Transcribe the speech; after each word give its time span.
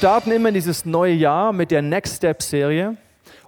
starten 0.00 0.32
immer 0.32 0.48
in 0.48 0.54
dieses 0.54 0.86
neue 0.86 1.12
Jahr 1.12 1.52
mit 1.52 1.70
der 1.70 1.82
Next 1.82 2.16
Step 2.16 2.40
Serie. 2.40 2.96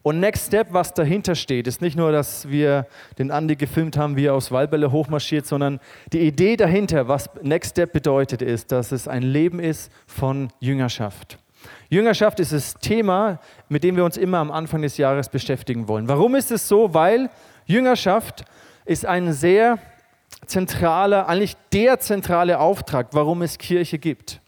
Und 0.03 0.21
Next 0.21 0.49
Step, 0.49 0.67
was 0.71 0.93
dahinter 0.93 1.35
steht, 1.35 1.67
ist 1.67 1.81
nicht 1.81 1.97
nur, 1.97 2.13
dass 2.13 2.47
wir 2.47 2.87
den 3.19 3.31
Andi 3.31 3.57
gefilmt 3.57 3.97
haben, 3.97 4.17
wie 4.17 4.27
er 4.27 4.35
aus 4.35 4.53
Waldbälle 4.53 4.93
hochmarschiert, 4.93 5.47
sondern 5.47 5.81
die 6.13 6.21
Idee 6.21 6.59
dahinter, 6.59 7.09
was 7.09 7.31
Next 7.41 7.71
Step 7.71 7.95
bedeutet, 7.95 8.43
ist, 8.43 8.71
dass 8.71 8.93
es 8.93 9.09
ein 9.09 9.23
Leben 9.23 9.61
ist 9.61 9.91
von 10.07 10.51
Jüngerschaft. 10.61 11.39
Jüngerschaft 11.89 12.39
ist 12.39 12.53
das 12.53 12.75
Thema, 12.75 13.41
mit 13.71 13.83
dem 13.83 13.97
wir 13.97 14.05
uns 14.05 14.19
immer 14.19 14.37
am 14.37 14.51
Anfang 14.51 14.83
des 14.83 14.99
Jahres 14.99 15.31
beschäftigen 15.31 15.89
wollen. 15.89 16.07
Warum 16.07 16.35
ist 16.35 16.51
es 16.51 16.69
so? 16.69 16.93
Weil 16.93 17.31
Jüngerschaft 17.65 18.45
ist 18.85 19.07
ein 19.07 19.33
sehr 19.33 19.79
zentraler, 20.45 21.31
eigentlich 21.31 21.57
der 21.73 21.99
zentrale 21.99 22.59
Auftrag, 22.59 23.07
warum 23.13 23.41
es 23.41 23.57
Kirche 23.57 23.99
gibt. 23.99 24.42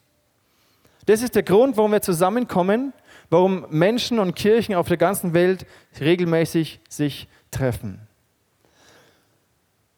Das 1.07 1.23
ist 1.23 1.35
der 1.35 1.43
Grund, 1.43 1.77
warum 1.77 1.93
wir 1.93 2.03
zusammenkommen, 2.03 2.93
warum 3.31 3.67
Menschen 3.71 4.19
und 4.19 4.35
Kirchen 4.35 4.75
auf 4.75 4.89
der 4.89 4.97
ganzen 4.97 5.35
Welt 5.35 5.67
regelmäßig 6.01 6.81
sich 6.89 7.29
treffen. 7.51 8.01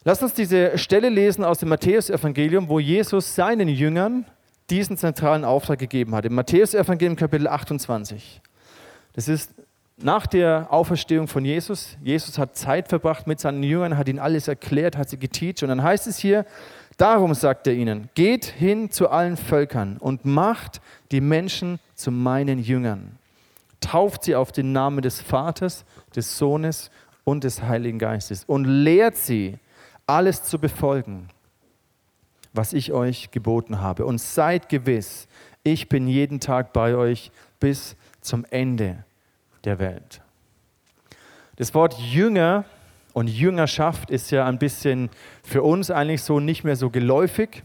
Lass 0.05 0.23
uns 0.23 0.35
diese 0.35 0.79
Stelle 0.79 1.09
lesen 1.09 1.45
aus 1.45 1.59
dem 1.59 1.69
Matthäusevangelium, 1.69 2.69
wo 2.69 2.79
Jesus 2.79 3.35
seinen 3.35 3.69
Jüngern 3.69 4.25
diesen 4.71 4.97
zentralen 4.97 5.45
Auftrag 5.45 5.79
gegeben 5.79 6.15
hat. 6.15 6.25
Im 6.25 6.35
Matthäusevangelium 6.35 7.17
Kapitel 7.17 7.49
28. 7.49 8.41
Das 9.15 9.29
ist 9.29 9.53
nach 9.97 10.27
der 10.27 10.69
Auferstehung 10.71 11.27
von 11.27 11.45
Jesus. 11.45 11.97
Jesus 12.03 12.39
hat 12.39 12.57
Zeit 12.57 12.89
verbracht 12.89 13.27
mit 13.27 13.41
seinen 13.41 13.63
Jüngern, 13.63 13.97
hat 13.97 14.09
ihnen 14.09 14.19
alles 14.19 14.47
erklärt, 14.47 14.97
hat 14.97 15.09
sie 15.09 15.19
geteacht. 15.19 15.63
Und 15.63 15.71
dann 15.71 15.83
heißt 15.83 16.07
es 16.07 16.19
hier, 16.19 16.45
darum 16.97 17.35
sagt 17.35 17.67
er 17.67 17.75
ihnen, 17.75 18.09
geht 18.15 18.45
hin 18.45 18.91
zu 18.91 19.09
allen 19.09 19.37
Völkern 19.37 19.97
und 19.99 20.25
macht 20.25 20.81
die 21.11 21.21
Menschen 21.21 21.79
zu 21.95 22.11
meinen 22.11 22.59
Jüngern. 22.59 23.19
Tauft 23.81 24.25
sie 24.25 24.35
auf 24.35 24.53
den 24.53 24.73
Namen 24.73 25.03
des 25.03 25.21
Vaters, 25.21 25.85
des 26.15 26.39
Sohnes 26.39 26.91
und 27.25 27.45
des 27.45 27.63
Heiligen 27.63 27.99
Geistes 27.99 28.45
und 28.45 28.65
lehrt 28.65 29.17
sie, 29.17 29.59
alles 30.07 30.45
zu 30.45 30.59
befolgen, 30.59 31.29
was 32.53 32.73
ich 32.73 32.93
euch 32.93 33.31
geboten 33.33 33.81
habe. 33.81 34.07
Und 34.07 34.21
seid 34.21 34.69
gewiss, 34.69 35.27
ich 35.63 35.89
bin 35.89 36.07
jeden 36.07 36.41
Tag 36.41 36.73
bei 36.73 36.95
euch 36.95 37.31
bis 37.59 37.97
zum 38.21 38.45
Ende 38.51 39.05
der 39.65 39.79
Welt. 39.79 40.21
Das 41.57 41.75
Wort 41.75 41.99
Jünger 41.99 42.65
und 43.17 43.29
Jüngerschaft 43.29 44.11
ist 44.11 44.31
ja 44.31 44.45
ein 44.45 44.59
bisschen 44.59 45.09
für 45.43 45.63
uns 45.63 45.91
eigentlich 45.91 46.21
so 46.21 46.39
nicht 46.39 46.65
mehr 46.65 46.77
so 46.77 46.91
geläufig. 46.91 47.63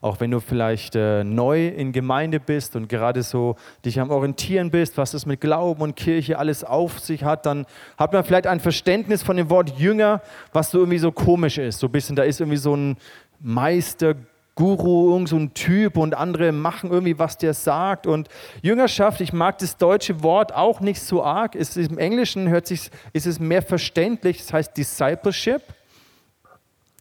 Auch 0.00 0.20
wenn 0.20 0.30
du 0.30 0.38
vielleicht 0.38 0.94
äh, 0.94 1.24
neu 1.24 1.66
in 1.66 1.90
Gemeinde 1.90 2.38
bist 2.38 2.76
und 2.76 2.88
gerade 2.88 3.24
so 3.24 3.56
dich 3.84 3.98
am 3.98 4.10
Orientieren 4.12 4.70
bist, 4.70 4.96
was 4.96 5.12
es 5.12 5.26
mit 5.26 5.40
Glauben 5.40 5.82
und 5.82 5.96
Kirche 5.96 6.38
alles 6.38 6.62
auf 6.62 7.00
sich 7.00 7.24
hat, 7.24 7.44
dann 7.44 7.66
hat 7.98 8.12
man 8.12 8.22
vielleicht 8.22 8.46
ein 8.46 8.60
Verständnis 8.60 9.24
von 9.24 9.36
dem 9.36 9.50
Wort 9.50 9.76
Jünger, 9.80 10.22
was 10.52 10.70
so 10.70 10.78
irgendwie 10.78 10.98
so 10.98 11.10
komisch 11.10 11.58
ist. 11.58 11.80
So 11.80 11.88
ein 11.88 11.92
bisschen, 11.92 12.14
da 12.14 12.22
ist 12.22 12.38
irgendwie 12.38 12.58
so 12.58 12.76
ein 12.76 12.96
Meister, 13.40 14.14
Guru, 14.56 15.12
irgend 15.12 15.28
so 15.28 15.46
Typ 15.46 15.96
und 15.96 16.14
andere 16.14 16.52
machen 16.52 16.90
irgendwie, 16.90 17.18
was 17.18 17.38
der 17.38 17.54
sagt. 17.54 18.06
Und 18.06 18.28
Jüngerschaft, 18.62 19.20
ich 19.20 19.32
mag 19.32 19.58
das 19.58 19.76
deutsche 19.76 20.22
Wort 20.22 20.54
auch 20.54 20.80
nicht 20.80 21.00
so 21.00 21.24
arg. 21.24 21.56
Es 21.56 21.76
Im 21.76 21.98
Englischen 21.98 22.48
hört 22.48 22.66
sich, 22.66 22.90
ist 23.12 23.26
es 23.26 23.40
mehr 23.40 23.62
verständlich, 23.62 24.38
das 24.38 24.52
heißt 24.52 24.76
Discipleship. 24.76 25.62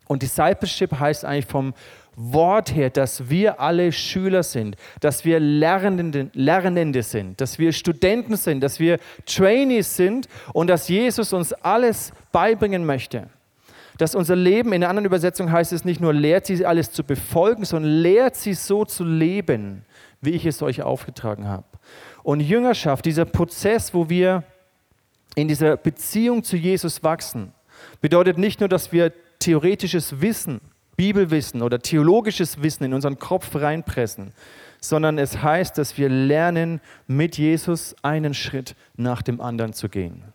Und 0.08 0.24
Discipleship 0.24 1.00
heißt 1.00 1.26
eigentlich 1.26 1.46
vom 1.46 1.74
Wort 2.16 2.75
her, 2.75 2.90
dass 2.90 3.30
wir 3.30 3.59
alle 3.59 3.91
Schüler 3.91 4.44
sind, 4.44 4.75
dass 5.00 5.25
wir 5.25 5.40
Lernende, 5.40 6.30
Lernende 6.34 7.02
sind, 7.02 7.40
dass 7.41 7.58
wir 7.58 7.72
Studenten 7.72 8.35
sind, 8.35 8.62
dass 8.62 8.80
wir 8.80 9.00
Trainees 9.25 9.96
sind 9.96 10.28
und 10.53 10.68
dass 10.68 10.88
Jesus 10.88 11.34
uns 11.34 11.53
alles 11.53 12.12
beibringen 12.31 12.85
möchte 12.85 13.28
dass 13.98 14.16
unser 14.16 14.36
Leben, 14.36 14.74
in 14.74 14.84
einer 14.84 14.90
anderen 14.90 15.06
Übersetzung 15.06 15.52
heißt 15.52 15.74
es 15.74 15.86
nicht 15.86 16.02
nur, 16.02 16.14
lehrt 16.14 16.46
sie 16.46 16.66
alles 16.66 16.92
zu 16.92 17.04
befolgen, 17.04 17.66
sondern 17.66 17.92
lehrt 17.92 18.36
sie 18.36 18.54
so 18.54 18.86
zu 18.86 19.04
leben, 19.04 19.86
wie 20.22 20.31
ich 20.31 20.46
es 20.46 20.62
euch 20.62 20.81
aufgetragen 20.81 21.48
habe. 21.48 21.66
Und 22.24 22.40
Jüngerschaft, 22.40 23.06
dieser 23.06 23.26
Prozess, 23.26 23.94
wo 23.94 24.09
wir 24.09 24.44
in 25.36 25.48
dieser 25.48 25.78
Beziehung 25.78 26.44
zu 26.44 26.58
Jesus 26.58 27.03
wachsen, 27.03 27.53
bedeutet 28.02 28.38
nicht 28.38 28.59
nur, 28.59 28.70
dass 28.70 28.92
wir 28.92 29.12
theoretisches 29.40 30.22
Wissen, 30.22 30.62
Bibelwissen 30.96 31.62
oder 31.62 31.80
theologisches 31.80 32.62
Wissen 32.62 32.84
in 32.84 32.94
unseren 32.94 33.20
Kopf 33.20 33.56
reinpressen, 33.56 34.32
sondern 34.80 35.18
es 35.18 35.42
heißt, 35.42 35.78
dass 35.78 35.98
wir 35.98 36.09
lernen, 36.09 36.82
mit 37.08 37.38
Jesus 37.38 37.96
einen 38.02 38.34
Schritt 38.34 38.76
nach 38.96 39.22
dem 39.22 39.42
anderen 39.42 39.74
zu 39.74 39.90
gehen. 39.90 40.33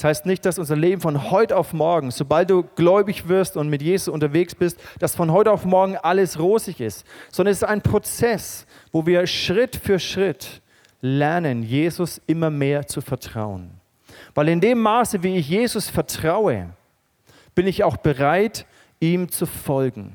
Das 0.00 0.04
heißt 0.04 0.24
nicht, 0.24 0.46
dass 0.46 0.58
unser 0.58 0.76
Leben 0.76 1.02
von 1.02 1.30
heute 1.30 1.58
auf 1.58 1.74
morgen, 1.74 2.10
sobald 2.10 2.48
du 2.48 2.62
gläubig 2.62 3.28
wirst 3.28 3.58
und 3.58 3.68
mit 3.68 3.82
Jesus 3.82 4.08
unterwegs 4.08 4.54
bist, 4.54 4.80
dass 4.98 5.14
von 5.14 5.30
heute 5.30 5.52
auf 5.52 5.66
morgen 5.66 5.98
alles 5.98 6.38
rosig 6.38 6.80
ist, 6.80 7.04
sondern 7.30 7.52
es 7.52 7.58
ist 7.58 7.68
ein 7.68 7.82
Prozess, 7.82 8.64
wo 8.92 9.04
wir 9.04 9.26
Schritt 9.26 9.76
für 9.76 9.98
Schritt 9.98 10.62
lernen, 11.02 11.62
Jesus 11.62 12.18
immer 12.26 12.48
mehr 12.48 12.86
zu 12.86 13.02
vertrauen. 13.02 13.72
Weil 14.34 14.48
in 14.48 14.62
dem 14.62 14.80
Maße, 14.80 15.22
wie 15.22 15.36
ich 15.36 15.50
Jesus 15.50 15.90
vertraue, 15.90 16.70
bin 17.54 17.66
ich 17.66 17.84
auch 17.84 17.98
bereit, 17.98 18.64
ihm 19.00 19.30
zu 19.30 19.44
folgen. 19.44 20.14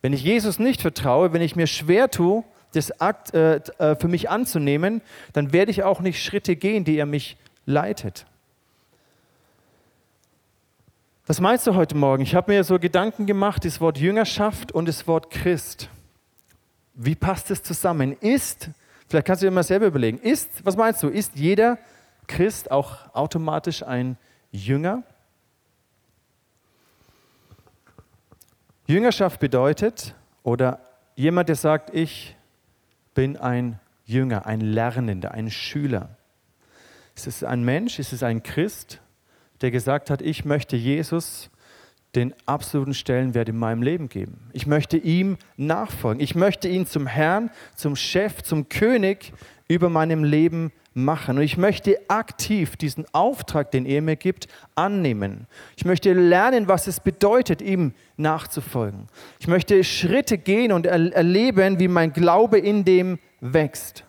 Wenn 0.00 0.14
ich 0.14 0.24
Jesus 0.24 0.58
nicht 0.58 0.80
vertraue, 0.80 1.34
wenn 1.34 1.42
ich 1.42 1.54
mir 1.54 1.66
schwer 1.66 2.10
tue, 2.10 2.44
das 2.72 2.98
Akt 2.98 3.34
äh, 3.34 3.56
äh 3.76 3.94
für 3.94 4.08
mich 4.08 4.30
anzunehmen, 4.30 5.02
dann 5.34 5.52
werde 5.52 5.70
ich 5.70 5.82
auch 5.82 6.00
nicht 6.00 6.24
Schritte 6.24 6.56
gehen, 6.56 6.84
die 6.84 6.96
er 6.96 7.04
mich 7.04 7.36
leitet. 7.66 8.24
Was 11.28 11.40
meinst 11.40 11.66
du 11.66 11.74
heute 11.74 11.96
Morgen? 11.96 12.22
Ich 12.22 12.36
habe 12.36 12.52
mir 12.52 12.62
so 12.62 12.78
Gedanken 12.78 13.26
gemacht, 13.26 13.64
das 13.64 13.80
Wort 13.80 13.98
Jüngerschaft 13.98 14.70
und 14.70 14.86
das 14.86 15.08
Wort 15.08 15.28
Christ. 15.28 15.88
Wie 16.94 17.16
passt 17.16 17.50
es 17.50 17.64
zusammen? 17.64 18.12
Ist, 18.20 18.70
vielleicht 19.08 19.26
kannst 19.26 19.42
du 19.42 19.46
dir 19.46 19.50
mal 19.50 19.64
selber 19.64 19.86
überlegen, 19.86 20.20
ist, 20.20 20.64
was 20.64 20.76
meinst 20.76 21.02
du, 21.02 21.08
ist 21.08 21.34
jeder 21.34 21.78
Christ 22.28 22.70
auch 22.70 23.12
automatisch 23.12 23.82
ein 23.82 24.16
Jünger? 24.52 25.02
Jüngerschaft 28.86 29.40
bedeutet, 29.40 30.14
oder 30.44 30.78
jemand, 31.16 31.48
der 31.48 31.56
sagt, 31.56 31.92
ich 31.92 32.36
bin 33.14 33.36
ein 33.36 33.80
Jünger, 34.04 34.46
ein 34.46 34.60
Lernender, 34.60 35.32
ein 35.32 35.50
Schüler. 35.50 36.08
Ist 37.16 37.26
es 37.26 37.42
ein 37.42 37.64
Mensch? 37.64 37.98
Ist 37.98 38.12
es 38.12 38.22
ein 38.22 38.44
Christ? 38.44 39.00
Der 39.60 39.70
gesagt 39.70 40.10
hat, 40.10 40.22
ich 40.22 40.44
möchte 40.44 40.76
Jesus 40.76 41.50
den 42.14 42.34
absoluten 42.46 42.94
Stellenwert 42.94 43.48
in 43.48 43.58
meinem 43.58 43.82
Leben 43.82 44.08
geben. 44.08 44.48
Ich 44.52 44.66
möchte 44.66 44.96
ihm 44.96 45.36
nachfolgen. 45.56 46.22
Ich 46.22 46.34
möchte 46.34 46.68
ihn 46.68 46.86
zum 46.86 47.06
Herrn, 47.06 47.50
zum 47.74 47.94
Chef, 47.94 48.42
zum 48.42 48.68
König 48.68 49.32
über 49.68 49.90
meinem 49.90 50.24
Leben 50.24 50.72
machen. 50.94 51.36
Und 51.36 51.44
ich 51.44 51.58
möchte 51.58 51.98
aktiv 52.08 52.76
diesen 52.76 53.04
Auftrag, 53.12 53.70
den 53.70 53.84
er 53.84 54.00
mir 54.00 54.16
gibt, 54.16 54.48
annehmen. 54.74 55.46
Ich 55.76 55.84
möchte 55.84 56.12
lernen, 56.14 56.68
was 56.68 56.86
es 56.86 57.00
bedeutet, 57.00 57.60
ihm 57.60 57.92
nachzufolgen. 58.16 59.08
Ich 59.38 59.46
möchte 59.46 59.84
Schritte 59.84 60.38
gehen 60.38 60.72
und 60.72 60.86
erleben, 60.86 61.78
wie 61.78 61.88
mein 61.88 62.14
Glaube 62.14 62.58
in 62.58 62.84
dem 62.84 63.18
wächst. 63.40 64.04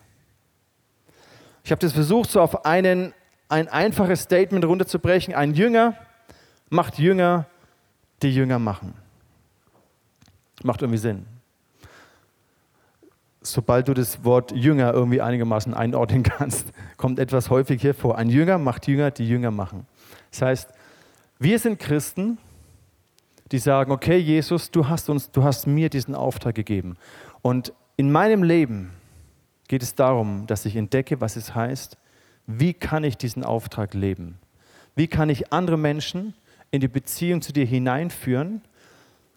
Ich 1.62 1.70
habe 1.70 1.80
das 1.80 1.92
versucht, 1.92 2.30
so 2.30 2.40
auf 2.40 2.64
einen 2.64 3.12
ein 3.48 3.68
einfaches 3.68 4.22
Statement 4.22 4.64
runterzubrechen. 4.64 5.34
Ein 5.34 5.54
Jünger 5.54 5.94
macht 6.70 6.98
Jünger, 6.98 7.46
die 8.22 8.34
Jünger 8.34 8.58
machen. 8.58 8.94
Macht 10.62 10.82
irgendwie 10.82 10.98
Sinn. 10.98 11.26
Sobald 13.40 13.88
du 13.88 13.94
das 13.94 14.24
Wort 14.24 14.52
Jünger 14.52 14.92
irgendwie 14.92 15.20
einigermaßen 15.20 15.72
einordnen 15.72 16.22
kannst, 16.24 16.72
kommt 16.96 17.18
etwas 17.18 17.48
häufig 17.50 17.80
hier 17.80 17.94
vor. 17.94 18.18
Ein 18.18 18.28
Jünger 18.28 18.58
macht 18.58 18.86
Jünger, 18.86 19.10
die 19.10 19.26
Jünger 19.26 19.50
machen. 19.50 19.86
Das 20.30 20.42
heißt, 20.42 20.72
wir 21.38 21.58
sind 21.58 21.78
Christen, 21.78 22.38
die 23.52 23.58
sagen, 23.58 23.92
okay, 23.92 24.18
Jesus, 24.18 24.70
du 24.70 24.88
hast 24.88 25.08
uns, 25.08 25.30
du 25.30 25.42
hast 25.42 25.66
mir 25.66 25.88
diesen 25.88 26.14
Auftrag 26.14 26.54
gegeben. 26.54 26.96
Und 27.40 27.72
in 27.96 28.12
meinem 28.12 28.42
Leben 28.42 28.90
geht 29.68 29.82
es 29.82 29.94
darum, 29.94 30.46
dass 30.46 30.66
ich 30.66 30.76
entdecke, 30.76 31.20
was 31.20 31.36
es 31.36 31.54
heißt, 31.54 31.96
wie 32.48 32.72
kann 32.72 33.04
ich 33.04 33.18
diesen 33.18 33.44
Auftrag 33.44 33.92
leben? 33.92 34.38
Wie 34.96 35.06
kann 35.06 35.28
ich 35.28 35.52
andere 35.52 35.76
Menschen 35.76 36.34
in 36.70 36.80
die 36.80 36.88
Beziehung 36.88 37.42
zu 37.42 37.52
dir 37.52 37.66
hineinführen, 37.66 38.62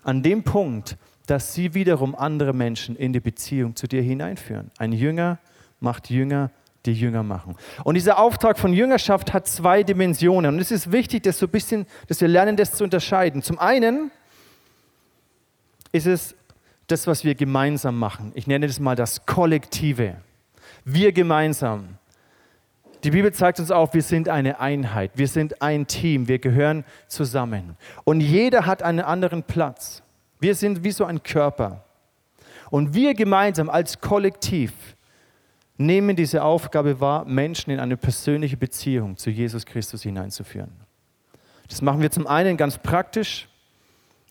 an 0.03 0.23
dem 0.23 0.43
Punkt, 0.43 0.97
dass 1.27 1.53
sie 1.53 1.73
wiederum 1.73 2.15
andere 2.15 2.53
Menschen 2.53 2.95
in 2.95 3.11
die 3.11 3.19
Beziehung 3.19 3.75
zu 3.75 3.85
dir 3.85 4.01
hineinführen? 4.01 4.71
Ein 4.77 4.93
Jünger 4.93 5.39
macht 5.81 6.09
Jünger, 6.09 6.51
die 6.85 6.93
Jünger 6.93 7.21
machen. 7.21 7.57
Und 7.83 7.95
dieser 7.95 8.17
Auftrag 8.17 8.57
von 8.57 8.71
Jüngerschaft 8.71 9.33
hat 9.33 9.45
zwei 9.45 9.83
Dimensionen. 9.83 10.55
Und 10.55 10.61
es 10.61 10.71
ist 10.71 10.93
wichtig, 10.93 11.23
dass, 11.23 11.37
so 11.37 11.47
ein 11.47 11.51
bisschen, 11.51 11.85
dass 12.07 12.21
wir 12.21 12.29
lernen, 12.29 12.55
das 12.55 12.71
zu 12.71 12.85
unterscheiden. 12.85 13.43
Zum 13.43 13.59
einen 13.59 14.09
ist 15.91 16.07
es 16.07 16.33
das, 16.87 17.07
was 17.07 17.25
wir 17.25 17.35
gemeinsam 17.35 17.99
machen. 17.99 18.31
Ich 18.35 18.47
nenne 18.47 18.67
das 18.67 18.79
mal 18.79 18.95
das 18.95 19.25
Kollektive. 19.25 20.15
Wir 20.85 21.11
gemeinsam. 21.11 21.97
Die 23.03 23.11
Bibel 23.11 23.33
zeigt 23.33 23.59
uns 23.59 23.71
auf, 23.71 23.93
wir 23.93 24.03
sind 24.03 24.29
eine 24.29 24.59
Einheit, 24.59 25.11
wir 25.15 25.27
sind 25.27 25.61
ein 25.61 25.87
Team, 25.87 26.27
wir 26.27 26.37
gehören 26.37 26.85
zusammen. 27.07 27.75
Und 28.03 28.21
jeder 28.21 28.65
hat 28.65 28.83
einen 28.83 28.99
anderen 28.99 29.43
Platz. 29.43 30.03
Wir 30.39 30.53
sind 30.55 30.83
wie 30.83 30.91
so 30.91 31.05
ein 31.05 31.23
Körper. 31.23 31.83
Und 32.69 32.93
wir 32.93 33.13
gemeinsam 33.13 33.69
als 33.69 33.99
Kollektiv 33.99 34.71
nehmen 35.77 36.15
diese 36.15 36.43
Aufgabe 36.43 36.99
wahr, 36.99 37.25
Menschen 37.25 37.71
in 37.71 37.79
eine 37.79 37.97
persönliche 37.97 38.57
Beziehung 38.57 39.17
zu 39.17 39.29
Jesus 39.29 39.65
Christus 39.65 40.03
hineinzuführen. 40.03 40.71
Das 41.69 41.81
machen 41.81 42.01
wir 42.01 42.11
zum 42.11 42.27
einen 42.27 42.55
ganz 42.55 42.77
praktisch, 42.77 43.47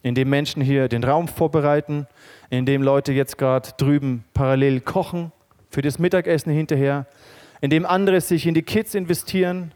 indem 0.03 0.31
Menschen 0.31 0.63
hier 0.63 0.89
den 0.89 1.05
Raum 1.05 1.29
vorbereiten, 1.29 2.07
indem 2.51 2.83
Leute 2.83 3.13
jetzt 3.13 3.37
gerade 3.37 3.71
drüben 3.77 4.25
parallel 4.33 4.81
kochen 4.81 5.33
für 5.71 5.83
das 5.83 5.99
Mittagessen 5.99 6.53
hinterher, 6.53 7.07
indem 7.61 7.87
andere 7.87 8.21
sich 8.21 8.47
in 8.47 8.55
die 8.55 8.63
Kids 8.63 8.95
investieren, 8.95 9.73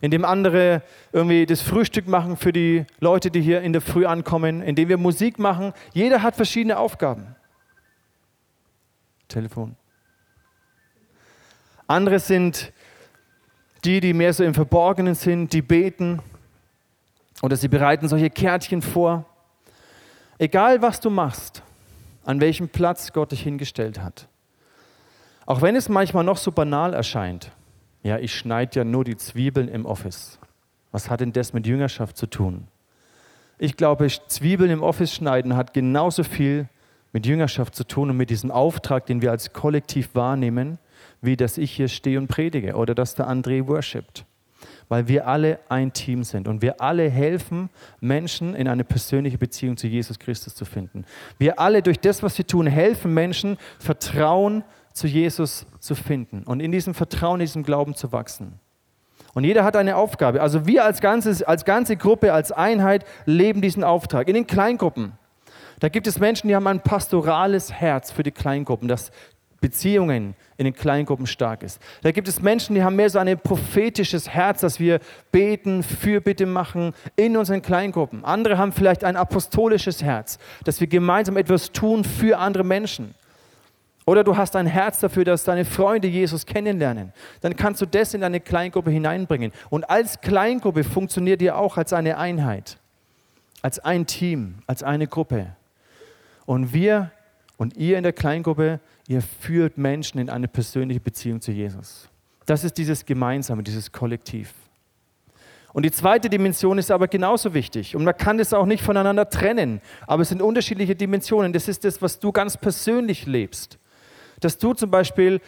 indem 0.00 0.24
andere 0.24 0.82
irgendwie 1.12 1.46
das 1.46 1.60
Frühstück 1.60 2.06
machen 2.06 2.36
für 2.36 2.52
die 2.52 2.84
Leute, 3.00 3.30
die 3.30 3.40
hier 3.40 3.62
in 3.62 3.72
der 3.72 3.82
Früh 3.82 4.06
ankommen, 4.06 4.62
indem 4.62 4.88
wir 4.88 4.96
Musik 4.96 5.38
machen. 5.38 5.72
Jeder 5.92 6.22
hat 6.22 6.36
verschiedene 6.36 6.78
Aufgaben. 6.78 7.34
Telefon. 9.28 9.76
Andere 11.86 12.18
sind 12.18 12.72
die, 13.84 14.00
die 14.00 14.12
mehr 14.12 14.32
so 14.32 14.44
im 14.44 14.54
Verborgenen 14.54 15.14
sind, 15.14 15.52
die 15.52 15.62
beten 15.62 16.20
oder 17.42 17.56
sie 17.56 17.68
bereiten 17.68 18.08
solche 18.08 18.30
Kärtchen 18.30 18.82
vor. 18.82 19.24
Egal 20.38 20.82
was 20.82 21.00
du 21.00 21.10
machst, 21.10 21.62
an 22.24 22.40
welchem 22.40 22.68
Platz 22.68 23.12
Gott 23.12 23.32
dich 23.32 23.42
hingestellt 23.42 24.00
hat. 24.00 24.28
Auch 25.48 25.62
wenn 25.62 25.76
es 25.76 25.88
manchmal 25.88 26.24
noch 26.24 26.36
so 26.36 26.52
banal 26.52 26.92
erscheint. 26.92 27.52
Ja, 28.02 28.18
ich 28.18 28.34
schneide 28.34 28.80
ja 28.80 28.84
nur 28.84 29.04
die 29.04 29.16
Zwiebeln 29.16 29.68
im 29.68 29.86
Office. 29.86 30.38
Was 30.92 31.08
hat 31.08 31.20
denn 31.20 31.32
das 31.32 31.54
mit 31.54 31.66
Jüngerschaft 31.66 32.18
zu 32.18 32.26
tun? 32.26 32.68
Ich 33.56 33.78
glaube, 33.78 34.08
Zwiebeln 34.26 34.70
im 34.70 34.82
Office 34.82 35.14
schneiden 35.14 35.56
hat 35.56 35.72
genauso 35.72 36.22
viel 36.22 36.68
mit 37.14 37.24
Jüngerschaft 37.24 37.74
zu 37.74 37.84
tun 37.84 38.10
und 38.10 38.18
mit 38.18 38.28
diesem 38.28 38.50
Auftrag, 38.50 39.06
den 39.06 39.22
wir 39.22 39.30
als 39.30 39.54
Kollektiv 39.54 40.14
wahrnehmen, 40.14 40.78
wie 41.22 41.34
dass 41.34 41.56
ich 41.56 41.72
hier 41.72 41.88
stehe 41.88 42.18
und 42.18 42.28
predige 42.28 42.74
oder 42.74 42.94
dass 42.94 43.14
der 43.14 43.26
André 43.26 43.66
worshipt. 43.66 44.26
Weil 44.90 45.08
wir 45.08 45.26
alle 45.26 45.60
ein 45.70 45.94
Team 45.94 46.24
sind 46.24 46.46
und 46.46 46.60
wir 46.60 46.82
alle 46.82 47.08
helfen, 47.08 47.70
Menschen 48.00 48.54
in 48.54 48.68
eine 48.68 48.84
persönliche 48.84 49.38
Beziehung 49.38 49.78
zu 49.78 49.86
Jesus 49.86 50.18
Christus 50.18 50.54
zu 50.54 50.66
finden. 50.66 51.06
Wir 51.38 51.58
alle 51.58 51.80
durch 51.80 52.00
das, 52.00 52.22
was 52.22 52.36
wir 52.36 52.46
tun, 52.46 52.66
helfen 52.66 53.14
Menschen, 53.14 53.56
Vertrauen 53.78 54.60
zu 54.60 54.77
Jesus 55.06 55.66
zu 55.78 55.94
finden 55.94 56.42
und 56.44 56.60
in 56.60 56.72
diesem 56.72 56.94
Vertrauen, 56.94 57.40
in 57.40 57.46
diesem 57.46 57.62
Glauben 57.62 57.94
zu 57.94 58.12
wachsen. 58.12 58.58
Und 59.34 59.44
jeder 59.44 59.62
hat 59.64 59.76
eine 59.76 59.96
Aufgabe. 59.96 60.40
Also 60.40 60.66
wir 60.66 60.84
als, 60.84 61.00
ganzes, 61.00 61.42
als 61.42 61.64
ganze 61.64 61.96
Gruppe, 61.96 62.32
als 62.32 62.50
Einheit 62.50 63.04
leben 63.24 63.60
diesen 63.60 63.84
Auftrag. 63.84 64.26
In 64.26 64.34
den 64.34 64.46
Kleingruppen. 64.46 65.12
Da 65.80 65.88
gibt 65.88 66.06
es 66.06 66.18
Menschen, 66.18 66.48
die 66.48 66.56
haben 66.56 66.66
ein 66.66 66.80
pastorales 66.80 67.72
Herz 67.72 68.10
für 68.10 68.24
die 68.24 68.32
Kleingruppen, 68.32 68.88
dass 68.88 69.12
Beziehungen 69.60 70.34
in 70.56 70.64
den 70.64 70.74
Kleingruppen 70.74 71.26
stark 71.26 71.62
ist. 71.62 71.80
Da 72.02 72.12
gibt 72.12 72.28
es 72.28 72.40
Menschen, 72.40 72.74
die 72.74 72.82
haben 72.82 72.96
mehr 72.96 73.10
so 73.10 73.18
ein 73.18 73.38
prophetisches 73.38 74.28
Herz, 74.28 74.60
dass 74.60 74.78
wir 74.78 75.00
beten, 75.32 75.82
Fürbitte 75.82 76.46
machen 76.46 76.92
in 77.16 77.36
unseren 77.36 77.62
Kleingruppen. 77.62 78.24
Andere 78.24 78.56
haben 78.56 78.72
vielleicht 78.72 79.04
ein 79.04 79.16
apostolisches 79.16 80.02
Herz, 80.02 80.38
dass 80.64 80.80
wir 80.80 80.86
gemeinsam 80.86 81.36
etwas 81.36 81.72
tun 81.72 82.04
für 82.04 82.38
andere 82.38 82.64
Menschen. 82.64 83.14
Oder 84.08 84.24
du 84.24 84.38
hast 84.38 84.56
ein 84.56 84.66
Herz 84.66 85.00
dafür, 85.00 85.26
dass 85.26 85.44
deine 85.44 85.66
Freunde 85.66 86.08
Jesus 86.08 86.46
kennenlernen. 86.46 87.12
Dann 87.42 87.56
kannst 87.56 87.82
du 87.82 87.84
das 87.84 88.14
in 88.14 88.22
deine 88.22 88.40
Kleingruppe 88.40 88.90
hineinbringen. 88.90 89.52
Und 89.68 89.90
als 89.90 90.22
Kleingruppe 90.22 90.82
funktioniert 90.82 91.42
ihr 91.42 91.58
auch 91.58 91.76
als 91.76 91.92
eine 91.92 92.16
Einheit, 92.16 92.78
als 93.60 93.78
ein 93.80 94.06
Team, 94.06 94.60
als 94.66 94.82
eine 94.82 95.08
Gruppe. 95.08 95.48
Und 96.46 96.72
wir 96.72 97.10
und 97.58 97.76
ihr 97.76 97.98
in 97.98 98.02
der 98.02 98.14
Kleingruppe, 98.14 98.80
ihr 99.08 99.20
führt 99.20 99.76
Menschen 99.76 100.18
in 100.18 100.30
eine 100.30 100.48
persönliche 100.48 101.00
Beziehung 101.00 101.42
zu 101.42 101.52
Jesus. 101.52 102.08
Das 102.46 102.64
ist 102.64 102.78
dieses 102.78 103.04
Gemeinsame, 103.04 103.62
dieses 103.62 103.92
Kollektiv. 103.92 104.54
Und 105.74 105.82
die 105.82 105.92
zweite 105.92 106.30
Dimension 106.30 106.78
ist 106.78 106.90
aber 106.90 107.08
genauso 107.08 107.52
wichtig. 107.52 107.94
Und 107.94 108.04
man 108.04 108.16
kann 108.16 108.38
das 108.38 108.54
auch 108.54 108.64
nicht 108.64 108.82
voneinander 108.82 109.28
trennen. 109.28 109.82
Aber 110.06 110.22
es 110.22 110.30
sind 110.30 110.40
unterschiedliche 110.40 110.96
Dimensionen. 110.96 111.52
Das 111.52 111.68
ist 111.68 111.84
das, 111.84 112.00
was 112.00 112.18
du 112.18 112.32
ganz 112.32 112.56
persönlich 112.56 113.26
lebst. 113.26 113.78
Dass 114.40 114.58
du 114.58 114.74
zum 114.74 114.90
Beispiel 114.90 115.40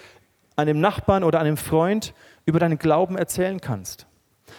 einem 0.56 0.81
Nachbarn 0.81 1.25
oder 1.25 1.40
einem 1.40 1.56
Freund 1.56 2.14
über 2.44 2.58
deinen 2.58 2.78
Glauben 2.78 3.16
erzählen 3.16 3.60
kannst. 3.60 4.06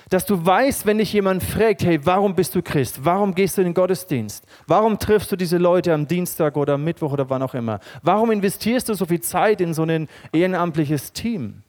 Dass 0.09 0.25
du 0.25 0.45
weißt, 0.45 0.85
wenn 0.85 0.97
dich 0.97 1.13
jemand 1.13 1.43
fragt, 1.43 1.83
hey, 1.83 2.05
warum 2.05 2.35
bist 2.35 2.55
du 2.55 2.61
Christ? 2.61 3.03
Warum 3.03 3.35
gehst 3.35 3.57
du 3.57 3.61
in 3.61 3.67
den 3.69 3.73
Gottesdienst? 3.73 4.45
Warum 4.67 4.97
triffst 4.99 5.31
du 5.31 5.35
diese 5.35 5.57
Leute 5.57 5.93
am 5.93 6.07
Dienstag 6.07 6.57
oder 6.57 6.73
am 6.73 6.83
Mittwoch 6.83 7.13
oder 7.13 7.29
wann 7.29 7.41
auch 7.41 7.53
immer? 7.53 7.79
Warum 8.01 8.31
investierst 8.31 8.89
du 8.89 8.93
so 8.93 9.05
viel 9.05 9.21
Zeit 9.21 9.61
in 9.61 9.73
so 9.73 9.83
ein 9.83 10.07
ehrenamtliches 10.31 11.13
Team? 11.13 11.63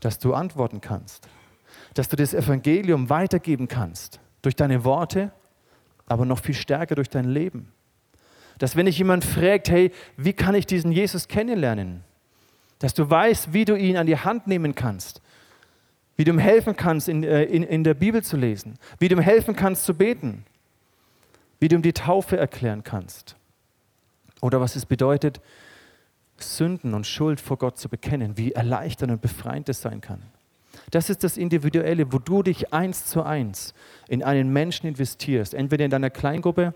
Dass 0.00 0.18
du 0.18 0.34
antworten 0.34 0.80
kannst. 0.80 1.28
Dass 1.94 2.08
du 2.08 2.16
das 2.16 2.34
Evangelium 2.34 3.08
weitergeben 3.08 3.68
kannst. 3.68 4.20
Durch 4.42 4.56
deine 4.56 4.84
Worte, 4.84 5.32
aber 6.06 6.24
noch 6.24 6.40
viel 6.40 6.54
stärker 6.54 6.94
durch 6.94 7.08
dein 7.08 7.26
Leben. 7.26 7.72
Dass 8.60 8.76
wenn 8.76 8.86
dich 8.86 8.98
jemand 8.98 9.24
fragt, 9.24 9.68
hey, 9.68 9.90
wie 10.16 10.32
kann 10.32 10.54
ich 10.54 10.66
diesen 10.66 10.92
Jesus 10.92 11.26
kennenlernen? 11.26 12.04
Dass 12.78 12.94
du 12.94 13.10
weißt, 13.10 13.52
wie 13.52 13.64
du 13.64 13.74
ihn 13.74 13.96
an 13.96 14.06
die 14.06 14.16
Hand 14.16 14.46
nehmen 14.46 14.76
kannst 14.76 15.20
wie 16.20 16.24
du 16.24 16.32
ihm 16.32 16.38
helfen 16.38 16.76
kannst, 16.76 17.08
in, 17.08 17.24
äh, 17.24 17.44
in, 17.44 17.62
in 17.62 17.82
der 17.82 17.94
Bibel 17.94 18.22
zu 18.22 18.36
lesen, 18.36 18.78
wie 18.98 19.08
du 19.08 19.16
ihm 19.16 19.22
helfen 19.22 19.56
kannst 19.56 19.86
zu 19.86 19.94
beten, 19.94 20.44
wie 21.60 21.68
du 21.68 21.76
ihm 21.76 21.80
die 21.80 21.94
Taufe 21.94 22.36
erklären 22.36 22.84
kannst. 22.84 23.36
Oder 24.42 24.60
was 24.60 24.76
es 24.76 24.84
bedeutet, 24.84 25.40
Sünden 26.36 26.92
und 26.92 27.06
Schuld 27.06 27.40
vor 27.40 27.56
Gott 27.56 27.78
zu 27.78 27.88
bekennen, 27.88 28.36
wie 28.36 28.52
erleichternd 28.52 29.12
und 29.12 29.22
befreiend 29.22 29.70
es 29.70 29.80
sein 29.80 30.02
kann. 30.02 30.20
Das 30.90 31.08
ist 31.08 31.24
das 31.24 31.38
Individuelle, 31.38 32.12
wo 32.12 32.18
du 32.18 32.42
dich 32.42 32.70
eins 32.70 33.06
zu 33.06 33.22
eins 33.22 33.72
in 34.06 34.22
einen 34.22 34.52
Menschen 34.52 34.88
investierst, 34.88 35.54
entweder 35.54 35.86
in 35.86 35.90
deiner 35.90 36.10
Kleingruppe 36.10 36.74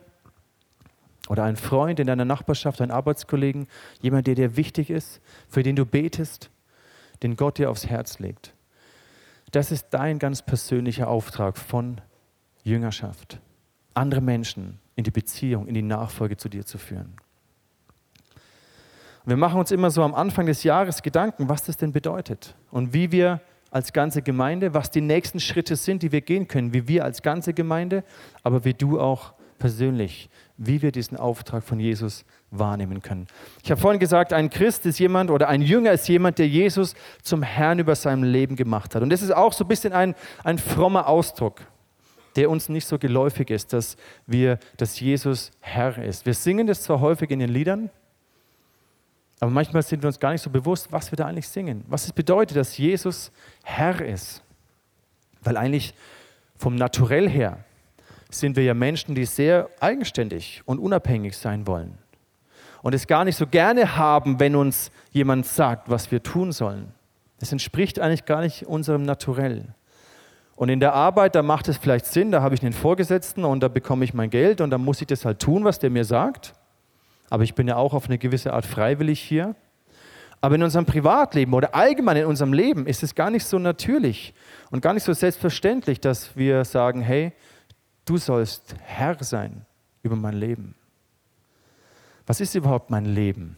oder 1.29 1.45
einen 1.45 1.57
Freund 1.57 2.01
in 2.01 2.07
deiner 2.07 2.25
Nachbarschaft, 2.25 2.81
einen 2.81 2.91
Arbeitskollegen, 2.91 3.67
jemand, 4.01 4.27
der 4.27 4.35
dir 4.35 4.57
wichtig 4.57 4.91
ist, 4.91 5.21
für 5.49 5.63
den 5.63 5.77
du 5.77 5.87
betest, 5.87 6.51
den 7.23 7.37
Gott 7.37 7.59
dir 7.59 7.71
aufs 7.71 7.87
Herz 7.87 8.19
legt. 8.19 8.55
Das 9.51 9.71
ist 9.71 9.89
dein 9.91 10.19
ganz 10.19 10.43
persönlicher 10.43 11.09
Auftrag 11.09 11.57
von 11.59 12.01
Jüngerschaft. 12.63 13.41
Andere 13.95 14.21
Menschen 14.21 14.81
in 14.97 15.05
die 15.05 15.11
Beziehung, 15.11 15.67
in 15.67 15.75
die 15.75 15.83
Nachfolge 15.83 16.37
zu 16.37 16.49
dir 16.49 16.67
zu 16.67 16.79
führen. 16.79 17.17
Wir 19.27 19.37
machen 19.37 19.59
uns 19.59 19.71
immer 19.71 19.91
so 19.91 20.03
am 20.03 20.15
Anfang 20.15 20.47
des 20.47 20.65
Jahres 20.65 21.03
Gedanken, 21.03 21.49
was 21.49 21.65
das 21.65 21.79
denn 21.79 21.93
bedeutet 21.93 22.55
und 22.71 22.93
wie 22.93 23.11
wir 23.11 23.41
als 23.71 23.93
ganze 23.93 24.21
Gemeinde, 24.21 24.75
was 24.75 24.91
die 24.91 25.01
nächsten 25.01 25.41
Schritte 25.41 25.77
sind, 25.77 26.03
die 26.03 26.13
wir 26.13 26.21
gehen 26.21 26.47
können, 26.47 26.75
wie 26.75 26.87
wir 26.89 27.05
als 27.05 27.23
ganze 27.23 27.55
Gemeinde, 27.55 28.05
aber 28.43 28.65
wie 28.65 28.75
du 28.75 29.01
auch 29.01 29.33
persönlich, 29.65 30.29
wie 30.59 30.83
wir 30.83 30.93
diesen 30.93 31.17
Auftrag 31.17 31.65
von 31.65 31.81
Jesus 31.81 32.27
wahrnehmen 32.51 33.01
können. 33.01 33.27
Ich 33.63 33.71
habe 33.71 33.81
vorhin 33.81 33.99
gesagt, 33.99 34.35
ein 34.35 34.51
Christ 34.51 34.85
ist 34.85 34.99
jemand 34.99 35.31
oder 35.31 35.49
ein 35.49 35.63
Jünger 35.63 35.93
ist 35.93 36.07
jemand, 36.07 36.39
der 36.39 36.47
Jesus 36.47 36.95
zum 37.23 37.43
Herrn 37.43 37.79
über 37.79 37.95
seinem 37.95 38.25
Leben 38.25 38.57
gemacht 38.57 38.95
hat. 38.95 39.03
Und 39.03 39.09
das 39.09 39.23
ist 39.23 39.35
auch 39.35 39.55
so 39.55 39.65
ein 39.65 39.69
bisschen 39.69 39.95
ein, 39.95 40.15
ein 40.43 40.59
frommer 40.59 41.09
Ausdruck, 41.09 41.63
der 42.37 42.51
uns 42.51 42.69
nicht 42.69 42.87
so 42.87 42.99
geläufig 42.99 43.49
ist, 43.49 43.73
dass 43.73 43.97
wir, 44.27 44.59
dass 44.77 45.01
Jesus 45.01 45.51
Herr 45.61 45.97
ist. 45.97 46.27
Wir 46.27 46.35
singen 46.35 46.67
das 46.67 46.83
zwar 46.83 47.01
häufig 47.01 47.31
in 47.31 47.39
den 47.39 47.49
Liedern, 47.49 47.89
aber 49.41 49.51
manchmal 49.51 49.83
sind 49.83 50.03
wir 50.03 50.09
uns 50.09 50.21
gar 50.21 50.33
nicht 50.33 50.43
so 50.43 50.51
bewusst, 50.51 50.93
was 50.93 51.11
wir 51.11 51.17
da 51.17 51.25
eigentlich 51.25 51.49
singen. 51.49 51.87
Was 51.89 52.05
es 52.05 52.13
bedeutet, 52.13 52.59
dass 52.59 52.77
Jesus 52.77 53.33
Herr 53.63 53.99
ist. 54.05 54.43
Weil 55.43 55.57
eigentlich 55.57 55.95
vom 56.55 56.75
Naturell 56.75 57.31
her 57.31 57.65
sind 58.35 58.57
wir 58.57 58.65
ja 58.65 58.75
Menschen, 58.75 59.15
die 59.15 59.25
sehr 59.25 59.69
eigenständig 59.81 60.63
und 60.65 60.79
unabhängig 60.79 61.37
sein 61.37 61.67
wollen 61.67 61.99
und 62.85 62.95
es 62.95 63.07
gar 63.07 63.25
nicht 63.25 63.37
so 63.37 63.47
gerne 63.47 63.97
haben, 63.97 64.39
wenn 64.39 64.55
uns 64.55 64.91
jemand 65.11 65.47
sagt, 65.47 65.89
was 65.89 66.13
wir 66.13 66.23
tun 66.23 66.53
sollen. 66.53 66.93
Es 67.41 67.51
entspricht 67.51 67.99
eigentlich 67.99 68.27
gar 68.27 68.43
nicht 68.43 68.67
unserem 68.67 69.05
Naturell. 69.05 69.75
Und 70.55 70.69
in 70.69 70.81
der 70.81 70.93
Arbeit, 70.93 71.35
da 71.35 71.43
macht 71.43 71.67
es 71.69 71.79
vielleicht 71.79 72.05
Sinn, 72.05 72.31
da 72.31 72.43
habe 72.43 72.55
ich 72.55 72.63
einen 72.63 72.75
Vorgesetzten 72.75 73.47
und 73.47 73.61
da 73.63 73.69
bekomme 73.69 74.05
ich 74.05 74.13
mein 74.13 74.29
Geld 74.29 74.61
und 74.61 74.69
dann 74.69 74.85
muss 74.85 75.01
ich 75.01 75.07
das 75.07 75.25
halt 75.25 75.39
tun, 75.39 75.65
was 75.65 75.79
der 75.79 75.89
mir 75.89 76.05
sagt. 76.05 76.53
Aber 77.31 77.43
ich 77.43 77.55
bin 77.55 77.67
ja 77.67 77.77
auch 77.77 77.95
auf 77.95 78.05
eine 78.05 78.19
gewisse 78.19 78.53
Art 78.53 78.67
freiwillig 78.67 79.19
hier. 79.19 79.55
Aber 80.43 80.57
in 80.57 80.63
unserem 80.63 80.85
Privatleben 80.85 81.55
oder 81.55 81.75
allgemein 81.75 82.19
in 82.19 82.27
unserem 82.27 82.53
Leben 82.53 82.87
ist 82.87 83.03
es 83.03 83.15
gar 83.15 83.31
nicht 83.31 83.47
so 83.47 83.59
natürlich 83.59 84.35
und 84.71 84.83
gar 84.83 84.93
nicht 84.93 85.05
so 85.05 85.15
selbstverständlich, 85.15 86.01
dass 86.01 86.37
wir 86.37 86.67
sagen, 86.67 87.01
hey, 87.01 87.33
du 88.05 88.17
sollst 88.17 88.75
Herr 88.83 89.23
sein 89.23 89.67
über 90.03 90.17
mein 90.17 90.35
Leben. 90.35 90.75
Was 92.27 92.41
ist 92.41 92.55
überhaupt 92.55 92.91
mein 92.91 93.05
Leben? 93.05 93.57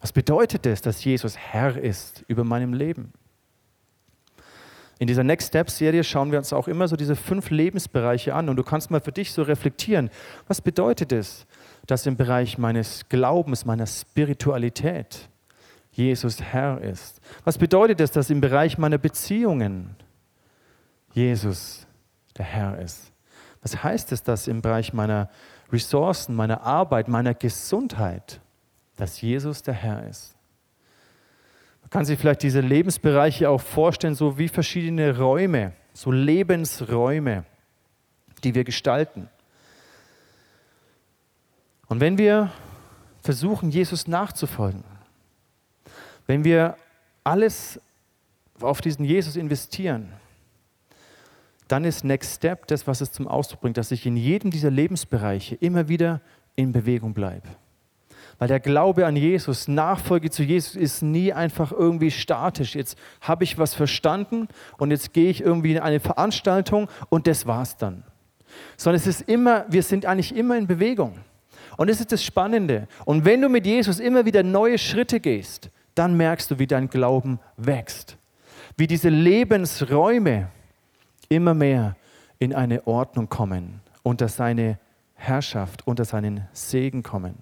Was 0.00 0.12
bedeutet 0.12 0.66
es, 0.66 0.82
dass 0.82 1.04
Jesus 1.04 1.36
Herr 1.36 1.76
ist 1.76 2.24
über 2.28 2.44
meinem 2.44 2.74
Leben? 2.74 3.12
In 4.98 5.06
dieser 5.06 5.24
Next 5.24 5.48
Step-Serie 5.48 6.04
schauen 6.04 6.30
wir 6.30 6.38
uns 6.38 6.52
auch 6.52 6.68
immer 6.68 6.88
so 6.88 6.96
diese 6.96 7.16
fünf 7.16 7.50
Lebensbereiche 7.50 8.34
an 8.34 8.48
und 8.48 8.56
du 8.56 8.62
kannst 8.62 8.90
mal 8.90 9.00
für 9.00 9.12
dich 9.12 9.32
so 9.32 9.42
reflektieren, 9.42 10.10
was 10.46 10.60
bedeutet 10.60 11.10
es, 11.10 11.46
dass 11.86 12.06
im 12.06 12.16
Bereich 12.16 12.58
meines 12.58 13.08
Glaubens, 13.08 13.64
meiner 13.64 13.86
Spiritualität 13.86 15.28
Jesus 15.90 16.42
Herr 16.42 16.80
ist? 16.80 17.20
Was 17.44 17.58
bedeutet 17.58 18.00
es, 18.00 18.10
dass 18.10 18.30
im 18.30 18.40
Bereich 18.40 18.78
meiner 18.78 18.98
Beziehungen 18.98 19.96
Jesus 21.12 21.86
der 22.36 22.44
Herr 22.44 22.78
ist? 22.78 23.13
Was 23.64 23.82
heißt 23.82 24.12
es, 24.12 24.22
dass 24.22 24.46
im 24.46 24.60
Bereich 24.60 24.92
meiner 24.92 25.30
Ressourcen, 25.72 26.36
meiner 26.36 26.62
Arbeit, 26.62 27.08
meiner 27.08 27.32
Gesundheit, 27.32 28.40
dass 28.96 29.22
Jesus 29.22 29.62
der 29.62 29.72
Herr 29.72 30.06
ist? 30.06 30.36
Man 31.80 31.88
kann 31.88 32.04
sich 32.04 32.18
vielleicht 32.18 32.42
diese 32.42 32.60
Lebensbereiche 32.60 33.48
auch 33.48 33.60
vorstellen, 33.60 34.14
so 34.14 34.36
wie 34.36 34.48
verschiedene 34.48 35.16
Räume, 35.16 35.72
so 35.94 36.12
Lebensräume, 36.12 37.46
die 38.44 38.54
wir 38.54 38.64
gestalten. 38.64 39.30
Und 41.86 42.00
wenn 42.00 42.18
wir 42.18 42.52
versuchen, 43.22 43.70
Jesus 43.70 44.06
nachzufolgen, 44.06 44.84
wenn 46.26 46.44
wir 46.44 46.76
alles 47.22 47.80
auf 48.60 48.82
diesen 48.82 49.06
Jesus 49.06 49.36
investieren, 49.36 50.12
dann 51.68 51.84
ist 51.84 52.04
Next 52.04 52.36
Step 52.36 52.66
das, 52.66 52.86
was 52.86 53.00
es 53.00 53.12
zum 53.12 53.26
Ausdruck 53.26 53.62
bringt, 53.62 53.76
dass 53.76 53.90
ich 53.90 54.06
in 54.06 54.16
jedem 54.16 54.50
dieser 54.50 54.70
Lebensbereiche 54.70 55.54
immer 55.56 55.88
wieder 55.88 56.20
in 56.56 56.72
Bewegung 56.72 57.14
bleibe. 57.14 57.48
Weil 58.38 58.48
der 58.48 58.60
Glaube 58.60 59.06
an 59.06 59.16
Jesus, 59.16 59.68
Nachfolge 59.68 60.30
zu 60.30 60.42
Jesus 60.42 60.74
ist 60.74 61.02
nie 61.02 61.32
einfach 61.32 61.72
irgendwie 61.72 62.10
statisch. 62.10 62.74
Jetzt 62.74 62.98
habe 63.20 63.44
ich 63.44 63.58
was 63.58 63.74
verstanden 63.74 64.48
und 64.76 64.90
jetzt 64.90 65.12
gehe 65.12 65.30
ich 65.30 65.40
irgendwie 65.40 65.72
in 65.72 65.78
eine 65.78 66.00
Veranstaltung 66.00 66.88
und 67.08 67.26
das 67.26 67.46
war's 67.46 67.76
dann. 67.76 68.04
Sondern 68.76 69.00
es 69.00 69.06
ist 69.06 69.28
immer, 69.28 69.64
wir 69.68 69.82
sind 69.82 70.04
eigentlich 70.06 70.34
immer 70.34 70.56
in 70.56 70.66
Bewegung. 70.66 71.18
Und 71.76 71.90
das 71.90 72.00
ist 72.00 72.12
das 72.12 72.24
Spannende. 72.24 72.86
Und 73.04 73.24
wenn 73.24 73.40
du 73.40 73.48
mit 73.48 73.66
Jesus 73.66 74.00
immer 74.00 74.24
wieder 74.24 74.42
neue 74.42 74.78
Schritte 74.78 75.20
gehst, 75.20 75.70
dann 75.94 76.16
merkst 76.16 76.50
du, 76.50 76.58
wie 76.58 76.66
dein 76.66 76.88
Glauben 76.88 77.40
wächst. 77.56 78.16
Wie 78.76 78.86
diese 78.86 79.08
Lebensräume 79.08 80.48
immer 81.28 81.54
mehr 81.54 81.96
in 82.38 82.54
eine 82.54 82.86
Ordnung 82.86 83.28
kommen, 83.28 83.80
unter 84.02 84.28
seine 84.28 84.78
Herrschaft, 85.14 85.86
unter 85.86 86.04
seinen 86.04 86.46
Segen 86.52 87.02
kommen. 87.02 87.36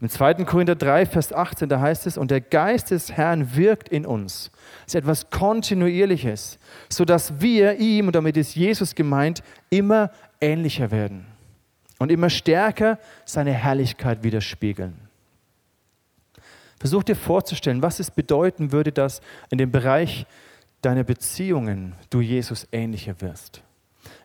Im 0.00 0.08
2. 0.08 0.44
Korinther 0.44 0.74
3, 0.74 1.06
Vers 1.06 1.32
18, 1.32 1.68
da 1.68 1.80
heißt 1.80 2.06
es, 2.06 2.18
und 2.18 2.30
der 2.30 2.40
Geist 2.40 2.90
des 2.90 3.12
Herrn 3.12 3.54
wirkt 3.54 3.88
in 3.88 4.04
uns. 4.04 4.50
Das 4.84 4.88
ist 4.88 4.94
etwas 4.96 5.30
Kontinuierliches, 5.30 6.58
sodass 6.88 7.40
wir 7.40 7.76
ihm, 7.78 8.08
und 8.08 8.16
damit 8.16 8.36
ist 8.36 8.54
Jesus 8.54 8.94
gemeint, 8.94 9.42
immer 9.70 10.10
ähnlicher 10.40 10.90
werden 10.90 11.26
und 11.98 12.10
immer 12.10 12.28
stärker 12.28 12.98
seine 13.24 13.52
Herrlichkeit 13.52 14.22
widerspiegeln. 14.22 14.94
Versuch 16.78 17.02
dir 17.02 17.16
vorzustellen, 17.16 17.80
was 17.80 17.98
es 17.98 18.10
bedeuten 18.10 18.72
würde, 18.72 18.92
dass 18.92 19.22
in 19.50 19.58
dem 19.58 19.70
Bereich 19.70 20.26
deiner 20.84 21.04
Beziehungen 21.04 21.94
du 22.10 22.20
Jesus 22.20 22.66
ähnlicher 22.72 23.20
wirst. 23.20 23.62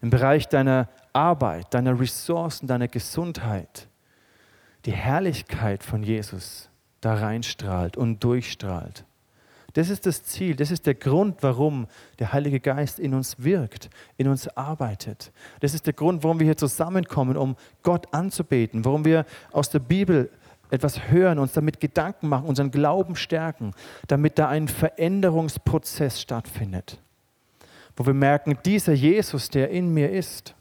Im 0.01 0.09
Bereich 0.09 0.47
deiner 0.47 0.89
Arbeit, 1.13 1.73
deiner 1.73 1.99
Ressourcen, 1.99 2.67
deiner 2.67 2.87
Gesundheit. 2.87 3.87
Die 4.85 4.91
Herrlichkeit 4.91 5.83
von 5.83 6.03
Jesus 6.03 6.69
da 7.01 7.15
reinstrahlt 7.15 7.97
und 7.97 8.23
durchstrahlt. 8.23 9.05
Das 9.73 9.89
ist 9.89 10.05
das 10.05 10.23
Ziel, 10.23 10.55
das 10.55 10.71
ist 10.71 10.87
der 10.87 10.95
Grund, 10.95 11.37
warum 11.41 11.87
der 12.17 12.33
Heilige 12.33 12.59
Geist 12.59 12.99
in 12.99 13.13
uns 13.13 13.43
wirkt, 13.43 13.89
in 14.17 14.27
uns 14.27 14.47
arbeitet. 14.57 15.31
Das 15.59 15.73
ist 15.73 15.85
der 15.85 15.93
Grund, 15.93 16.23
warum 16.23 16.39
wir 16.39 16.45
hier 16.45 16.57
zusammenkommen, 16.57 17.37
um 17.37 17.55
Gott 17.83 18.11
anzubeten, 18.13 18.83
warum 18.83 19.05
wir 19.05 19.25
aus 19.51 19.69
der 19.69 19.79
Bibel 19.79 20.31
etwas 20.69 21.09
hören, 21.09 21.39
uns 21.39 21.53
damit 21.53 21.79
Gedanken 21.79 22.29
machen, 22.29 22.45
unseren 22.45 22.71
Glauben 22.71 23.15
stärken, 23.15 23.73
damit 24.07 24.38
da 24.38 24.47
ein 24.47 24.67
Veränderungsprozess 24.67 26.21
stattfindet. 26.21 26.99
Wo 27.95 28.05
wir 28.05 28.13
merken, 28.13 28.57
dieser 28.65 28.93
Jesus, 28.93 29.49
der 29.49 29.69
in 29.69 29.93
mir 29.93 30.11
ist, 30.11 30.55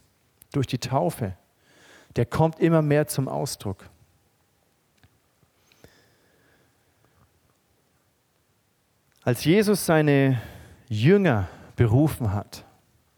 durch 0.52 0.66
die 0.66 0.78
Taufe, 0.78 1.34
der 2.16 2.26
kommt 2.26 2.58
immer 2.58 2.82
mehr 2.82 3.06
zum 3.06 3.28
Ausdruck. 3.28 3.84
Als 9.22 9.44
Jesus 9.44 9.84
seine 9.84 10.40
Jünger 10.88 11.48
berufen 11.76 12.32
hat, 12.32 12.64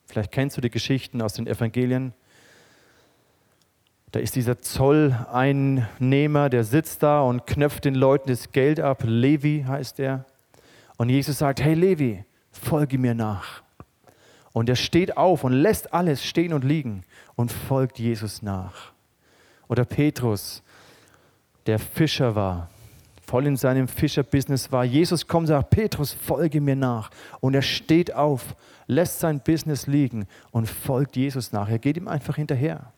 vielleicht 0.07 0.33
kennst 0.33 0.57
du 0.57 0.61
die 0.61 0.71
Geschichten 0.71 1.23
aus 1.23 1.35
den 1.35 1.47
Evangelien, 1.47 2.15
da 4.13 4.19
ist 4.19 4.35
dieser 4.35 4.61
Zolleinnehmer, 4.61 6.49
der 6.49 6.65
sitzt 6.65 7.03
da 7.03 7.23
und 7.23 7.47
knöpft 7.47 7.85
den 7.85 7.95
Leuten 7.95 8.29
das 8.29 8.51
Geld 8.51 8.81
ab. 8.81 9.03
Levi 9.05 9.65
heißt 9.67 10.01
er. 10.01 10.25
Und 10.97 11.09
Jesus 11.11 11.39
sagt, 11.39 11.61
hey 11.61 11.75
Levi, 11.75 12.25
folge 12.51 12.99
mir 12.99 13.15
nach. 13.15 13.63
Und 14.53 14.69
er 14.69 14.77
steht 14.77 15.17
auf 15.17 15.45
und 15.45 15.53
lässt 15.53 15.95
alles 15.95 16.25
stehen 16.25 16.53
und 16.53 16.65
liegen 16.65 17.05
und 17.37 17.53
folgt 17.53 18.01
Jesus 18.01 18.43
nach. 18.43 18.93
Oder 19.69 19.85
Petrus, 19.85 20.63
der 21.67 21.79
Fischer 21.79 22.35
war, 22.35 22.69
voll 23.25 23.47
in 23.47 23.57
seinem 23.57 23.87
Fischerbusiness 23.87 24.73
war. 24.73 24.85
Jesus 24.85 25.29
kommt 25.29 25.43
und 25.43 25.55
sagt, 25.55 25.71
Petrus, 25.71 26.13
folge 26.13 26.61
mir 26.61 26.75
nach. 26.75 27.11
Und 27.39 27.55
er 27.55 27.63
steht 27.63 28.13
auf, 28.13 28.57
lässt 28.89 29.21
sein 29.21 29.39
Business 29.39 29.87
liegen 29.87 30.27
und 30.51 30.69
folgt 30.69 31.15
Jesus 31.15 31.53
nach. 31.53 31.69
Er 31.69 31.79
geht 31.79 31.97
ihm 31.97 32.09
einfach 32.09 32.35
hinterher. 32.35 32.93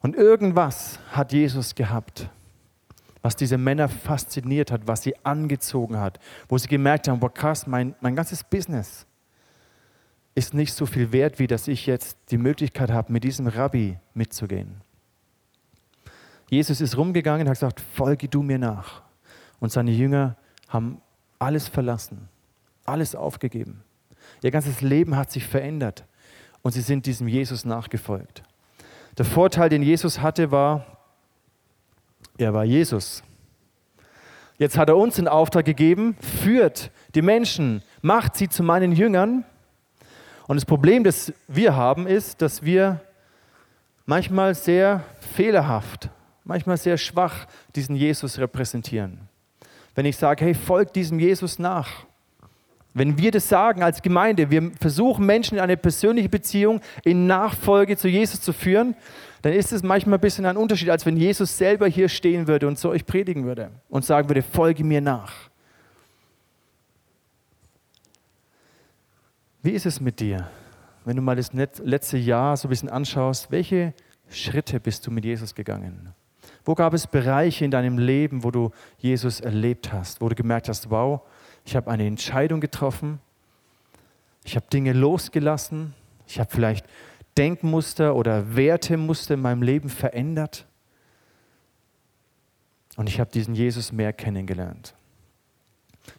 Und 0.00 0.16
irgendwas 0.16 0.98
hat 1.10 1.32
Jesus 1.32 1.74
gehabt, 1.74 2.30
was 3.22 3.36
diese 3.36 3.58
Männer 3.58 3.88
fasziniert 3.88 4.70
hat, 4.72 4.86
was 4.86 5.02
sie 5.02 5.14
angezogen 5.24 5.98
hat, 5.98 6.18
wo 6.48 6.56
sie 6.56 6.68
gemerkt 6.68 7.08
haben, 7.08 7.20
boah 7.20 7.32
krass, 7.32 7.66
mein, 7.66 7.94
mein 8.00 8.16
ganzes 8.16 8.42
Business 8.42 9.06
ist 10.34 10.54
nicht 10.54 10.72
so 10.72 10.86
viel 10.86 11.12
wert, 11.12 11.38
wie 11.38 11.46
dass 11.46 11.68
ich 11.68 11.86
jetzt 11.86 12.16
die 12.30 12.38
Möglichkeit 12.38 12.90
habe, 12.90 13.12
mit 13.12 13.24
diesem 13.24 13.46
Rabbi 13.46 13.98
mitzugehen. 14.14 14.80
Jesus 16.48 16.80
ist 16.80 16.96
rumgegangen 16.96 17.42
und 17.42 17.48
hat 17.48 17.56
gesagt, 17.56 17.80
folge 17.80 18.28
du 18.28 18.42
mir 18.42 18.58
nach. 18.58 19.02
Und 19.60 19.70
seine 19.70 19.90
Jünger 19.90 20.36
haben 20.68 21.00
alles 21.38 21.68
verlassen, 21.68 22.28
alles 22.84 23.14
aufgegeben. 23.14 23.82
Ihr 24.42 24.50
ganzes 24.50 24.80
Leben 24.80 25.16
hat 25.16 25.30
sich 25.30 25.46
verändert 25.46 26.04
und 26.62 26.72
sie 26.72 26.80
sind 26.80 27.06
diesem 27.06 27.28
Jesus 27.28 27.64
nachgefolgt. 27.64 28.42
Der 29.20 29.26
Vorteil, 29.26 29.68
den 29.68 29.82
Jesus 29.82 30.22
hatte, 30.22 30.50
war, 30.50 30.86
er 32.38 32.54
war 32.54 32.64
Jesus. 32.64 33.22
Jetzt 34.56 34.78
hat 34.78 34.88
er 34.88 34.96
uns 34.96 35.16
den 35.16 35.28
Auftrag 35.28 35.66
gegeben, 35.66 36.16
führt 36.42 36.90
die 37.14 37.20
Menschen, 37.20 37.82
macht 38.00 38.34
sie 38.34 38.48
zu 38.48 38.62
meinen 38.62 38.92
Jüngern. 38.92 39.44
Und 40.48 40.56
das 40.56 40.64
Problem, 40.64 41.04
das 41.04 41.34
wir 41.48 41.76
haben, 41.76 42.06
ist, 42.06 42.40
dass 42.40 42.62
wir 42.62 43.02
manchmal 44.06 44.54
sehr 44.54 45.04
fehlerhaft, 45.34 46.08
manchmal 46.44 46.78
sehr 46.78 46.96
schwach 46.96 47.44
diesen 47.76 47.96
Jesus 47.96 48.38
repräsentieren. 48.38 49.28
Wenn 49.94 50.06
ich 50.06 50.16
sage, 50.16 50.46
hey, 50.46 50.54
folgt 50.54 50.96
diesem 50.96 51.18
Jesus 51.18 51.58
nach, 51.58 52.06
wenn 52.92 53.18
wir 53.18 53.30
das 53.30 53.48
sagen 53.48 53.82
als 53.82 54.02
Gemeinde, 54.02 54.50
wir 54.50 54.72
versuchen 54.80 55.24
Menschen 55.24 55.56
in 55.56 55.60
eine 55.60 55.76
persönliche 55.76 56.28
Beziehung, 56.28 56.80
in 57.04 57.26
Nachfolge 57.26 57.96
zu 57.96 58.08
Jesus 58.08 58.40
zu 58.40 58.52
führen, 58.52 58.96
dann 59.42 59.52
ist 59.52 59.72
es 59.72 59.82
manchmal 59.82 60.18
ein 60.18 60.20
bisschen 60.20 60.44
ein 60.44 60.56
Unterschied, 60.56 60.90
als 60.90 61.06
wenn 61.06 61.16
Jesus 61.16 61.56
selber 61.56 61.86
hier 61.86 62.08
stehen 62.08 62.46
würde 62.46 62.66
und 62.66 62.78
zu 62.78 62.90
euch 62.90 63.06
predigen 63.06 63.44
würde 63.44 63.70
und 63.88 64.04
sagen 64.04 64.28
würde, 64.28 64.42
folge 64.42 64.84
mir 64.84 65.00
nach. 65.00 65.32
Wie 69.62 69.70
ist 69.70 69.86
es 69.86 70.00
mit 70.00 70.20
dir, 70.20 70.48
wenn 71.04 71.16
du 71.16 71.22
mal 71.22 71.36
das 71.36 71.52
letzte 71.52 72.18
Jahr 72.18 72.56
so 72.56 72.66
ein 72.66 72.70
bisschen 72.70 72.88
anschaust, 72.88 73.50
welche 73.50 73.94
Schritte 74.30 74.80
bist 74.80 75.06
du 75.06 75.10
mit 75.10 75.24
Jesus 75.24 75.54
gegangen? 75.54 76.12
Wo 76.64 76.74
gab 76.74 76.92
es 76.92 77.06
Bereiche 77.06 77.64
in 77.64 77.70
deinem 77.70 77.98
Leben, 77.98 78.44
wo 78.44 78.50
du 78.50 78.70
Jesus 78.98 79.40
erlebt 79.40 79.92
hast, 79.92 80.20
wo 80.20 80.28
du 80.28 80.34
gemerkt 80.34 80.68
hast, 80.68 80.90
wow, 80.90 81.22
ich 81.64 81.76
habe 81.76 81.90
eine 81.90 82.06
Entscheidung 82.06 82.60
getroffen, 82.60 83.20
ich 84.44 84.56
habe 84.56 84.66
Dinge 84.72 84.92
losgelassen, 84.92 85.94
ich 86.26 86.38
habe 86.38 86.50
vielleicht 86.50 86.86
Denkmuster 87.36 88.14
oder 88.16 88.56
Wertemuster 88.56 89.34
in 89.34 89.40
meinem 89.40 89.62
Leben 89.62 89.88
verändert. 89.88 90.66
Und 92.96 93.08
ich 93.08 93.20
habe 93.20 93.30
diesen 93.30 93.54
Jesus 93.54 93.92
mehr 93.92 94.12
kennengelernt. 94.12 94.94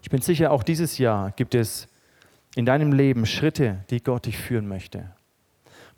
Ich 0.02 0.10
bin 0.10 0.22
sicher, 0.22 0.52
auch 0.52 0.64
dieses 0.64 0.98
Jahr 0.98 1.32
gibt 1.32 1.54
es 1.54 1.88
in 2.56 2.66
deinem 2.66 2.94
Leben 2.94 3.26
Schritte, 3.26 3.84
die 3.90 4.02
Gott 4.02 4.26
dich 4.26 4.38
führen 4.38 4.68
möchte, 4.68 5.12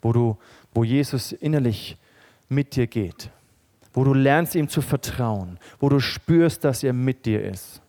wo, 0.02 0.12
du, 0.12 0.36
wo 0.72 0.84
Jesus 0.84 1.32
innerlich 1.32 1.96
mit 2.48 2.76
dir 2.76 2.86
geht, 2.86 3.30
wo 3.92 4.04
du 4.04 4.14
lernst 4.14 4.54
ihm 4.54 4.68
zu 4.68 4.82
vertrauen, 4.82 5.58
wo 5.78 5.88
du 5.88 6.00
spürst, 6.00 6.64
dass 6.64 6.82
er 6.82 6.92
mit 6.92 7.26
dir 7.26 7.42
ist, 7.44 7.80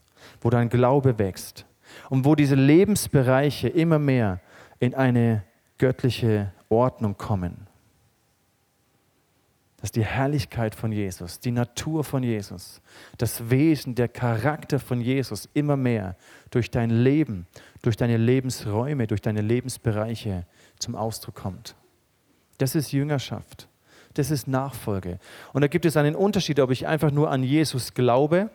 wo 0.46 0.52
dein 0.52 0.70
Glaube 0.70 1.18
wächst 1.18 1.66
und 2.12 2.24
wo 2.24 2.36
diese 2.36 2.54
Lebensbereiche 2.54 3.68
immer 3.68 3.98
mehr 3.98 4.42
in 4.78 4.94
eine 4.94 5.44
göttliche 5.80 6.52
Ordnung 6.70 7.18
kommen. 7.18 7.66
Dass 9.82 9.92
die 9.92 10.06
Herrlichkeit 10.06 10.76
von 10.76 10.92
Jesus, 10.92 11.40
die 11.40 11.50
Natur 11.50 12.04
von 12.04 12.22
Jesus, 12.22 12.80
das 13.18 13.50
Wesen, 13.50 13.96
der 13.96 14.08
Charakter 14.08 14.78
von 14.78 15.02
Jesus 15.02 15.50
immer 15.56 15.78
mehr 15.78 16.16
durch 16.52 16.70
dein 16.70 16.92
Leben, 16.92 17.48
durch 17.82 17.98
deine 17.98 18.18
Lebensräume, 18.18 19.08
durch 19.08 19.22
deine 19.22 19.42
Lebensbereiche 19.42 20.46
zum 20.78 20.96
Ausdruck 20.96 21.34
kommt. 21.34 21.76
Das 22.60 22.76
ist 22.76 22.92
Jüngerschaft. 22.92 23.68
Das 24.14 24.30
ist 24.30 24.48
Nachfolge. 24.48 25.18
Und 25.54 25.64
da 25.64 25.68
gibt 25.68 25.86
es 25.86 25.98
einen 25.98 26.16
Unterschied, 26.16 26.60
ob 26.60 26.70
ich 26.70 26.86
einfach 26.86 27.10
nur 27.10 27.32
an 27.32 27.42
Jesus 27.42 27.96
glaube, 27.96 28.52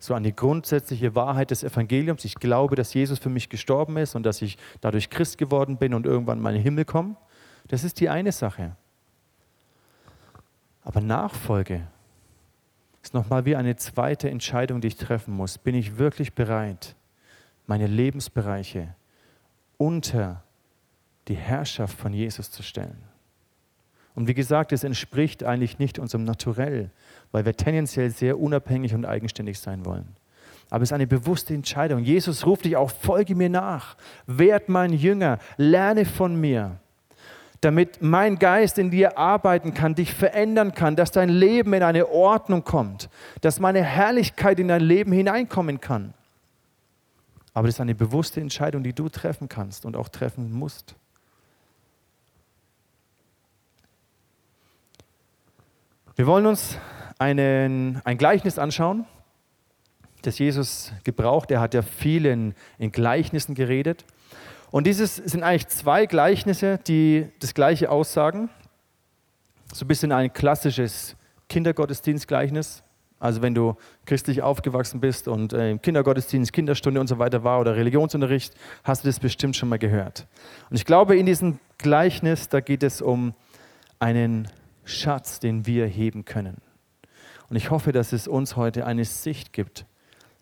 so 0.00 0.14
an 0.14 0.22
die 0.22 0.34
grundsätzliche 0.34 1.14
Wahrheit 1.14 1.50
des 1.50 1.64
Evangeliums. 1.64 2.24
Ich 2.24 2.34
glaube, 2.34 2.76
dass 2.76 2.94
Jesus 2.94 3.18
für 3.18 3.28
mich 3.28 3.48
gestorben 3.48 3.96
ist 3.96 4.14
und 4.14 4.24
dass 4.24 4.42
ich 4.42 4.58
dadurch 4.80 5.10
Christ 5.10 5.38
geworden 5.38 5.76
bin 5.76 5.94
und 5.94 6.06
irgendwann 6.06 6.38
in 6.38 6.54
den 6.54 6.62
Himmel 6.62 6.84
komme. 6.84 7.16
Das 7.68 7.84
ist 7.84 8.00
die 8.00 8.08
eine 8.08 8.32
Sache. 8.32 8.76
Aber 10.82 11.00
Nachfolge 11.00 11.86
ist 13.02 13.14
nochmal 13.14 13.44
wie 13.44 13.56
eine 13.56 13.76
zweite 13.76 14.30
Entscheidung, 14.30 14.80
die 14.80 14.88
ich 14.88 14.96
treffen 14.96 15.34
muss. 15.34 15.58
Bin 15.58 15.74
ich 15.74 15.98
wirklich 15.98 16.34
bereit, 16.34 16.94
meine 17.66 17.86
Lebensbereiche 17.86 18.94
unter 19.78 20.42
die 21.28 21.34
Herrschaft 21.34 21.98
von 21.98 22.12
Jesus 22.12 22.50
zu 22.50 22.62
stellen? 22.62 23.02
Und 24.16 24.26
wie 24.26 24.34
gesagt, 24.34 24.72
es 24.72 24.82
entspricht 24.82 25.44
eigentlich 25.44 25.78
nicht 25.78 26.00
unserem 26.00 26.24
Naturell, 26.24 26.90
weil 27.30 27.44
wir 27.44 27.56
tendenziell 27.56 28.10
sehr 28.10 28.40
unabhängig 28.40 28.94
und 28.94 29.04
eigenständig 29.04 29.60
sein 29.60 29.84
wollen. 29.84 30.16
Aber 30.70 30.82
es 30.82 30.88
ist 30.88 30.94
eine 30.94 31.06
bewusste 31.06 31.54
Entscheidung. 31.54 32.02
Jesus 32.02 32.44
ruft 32.44 32.64
dich 32.64 32.76
auch, 32.76 32.90
folge 32.90 33.36
mir 33.36 33.50
nach, 33.50 33.96
werd 34.26 34.68
mein 34.68 34.92
Jünger, 34.92 35.38
lerne 35.56 36.04
von 36.04 36.34
mir 36.40 36.80
damit 37.62 38.02
mein 38.02 38.38
Geist 38.38 38.78
in 38.78 38.90
dir 38.90 39.18
arbeiten 39.18 39.74
kann, 39.74 39.94
dich 39.94 40.12
verändern 40.12 40.74
kann, 40.74 40.94
dass 40.94 41.10
dein 41.10 41.28
Leben 41.28 41.72
in 41.72 41.82
eine 41.82 42.08
Ordnung 42.08 42.64
kommt, 42.64 43.08
dass 43.40 43.60
meine 43.60 43.82
Herrlichkeit 43.82 44.60
in 44.60 44.68
dein 44.68 44.82
Leben 44.82 45.10
hineinkommen 45.10 45.80
kann. 45.80 46.14
Aber 47.54 47.66
das 47.66 47.76
ist 47.76 47.80
eine 47.80 47.94
bewusste 47.94 48.40
Entscheidung, 48.40 48.82
die 48.82 48.92
du 48.92 49.08
treffen 49.08 49.48
kannst 49.48 49.86
und 49.86 49.96
auch 49.96 50.08
treffen 50.08 50.52
musst. 50.52 50.94
Wir 56.16 56.26
wollen 56.26 56.46
uns 56.46 56.78
einen, 57.18 58.00
ein 58.04 58.16
Gleichnis 58.16 58.58
anschauen, 58.58 59.04
das 60.22 60.38
Jesus 60.38 60.90
gebraucht. 61.04 61.50
Er 61.50 61.60
hat 61.60 61.74
ja 61.74 61.82
viel 61.82 62.24
in, 62.24 62.54
in 62.78 62.90
Gleichnissen 62.90 63.54
geredet. 63.54 64.06
Und 64.70 64.86
dieses 64.86 65.16
sind 65.16 65.42
eigentlich 65.42 65.68
zwei 65.68 66.06
Gleichnisse, 66.06 66.78
die 66.86 67.26
das 67.40 67.52
Gleiche 67.52 67.90
aussagen. 67.90 68.48
So 69.74 69.84
ein 69.84 69.88
bisschen 69.88 70.10
ein 70.10 70.32
klassisches 70.32 71.16
Kindergottesdienstgleichnis. 71.50 72.82
Also 73.20 73.42
wenn 73.42 73.54
du 73.54 73.76
christlich 74.06 74.40
aufgewachsen 74.40 75.00
bist 75.00 75.28
und 75.28 75.52
äh, 75.52 75.70
im 75.70 75.82
Kindergottesdienst, 75.82 76.50
Kinderstunde 76.50 76.98
und 76.98 77.08
so 77.08 77.18
weiter 77.18 77.44
war 77.44 77.60
oder 77.60 77.76
Religionsunterricht, 77.76 78.54
hast 78.84 79.04
du 79.04 79.08
das 79.08 79.20
bestimmt 79.20 79.54
schon 79.54 79.68
mal 79.68 79.78
gehört. 79.78 80.26
Und 80.70 80.76
ich 80.76 80.86
glaube, 80.86 81.14
in 81.14 81.26
diesem 81.26 81.58
Gleichnis, 81.76 82.48
da 82.48 82.60
geht 82.60 82.82
es 82.82 83.02
um 83.02 83.34
einen 83.98 84.48
Schatz, 84.86 85.40
den 85.40 85.66
wir 85.66 85.86
heben 85.86 86.24
können. 86.24 86.62
Und 87.50 87.56
ich 87.56 87.70
hoffe, 87.70 87.92
dass 87.92 88.12
es 88.12 88.26
uns 88.26 88.56
heute 88.56 88.86
eine 88.86 89.04
Sicht 89.04 89.52
gibt 89.52 89.84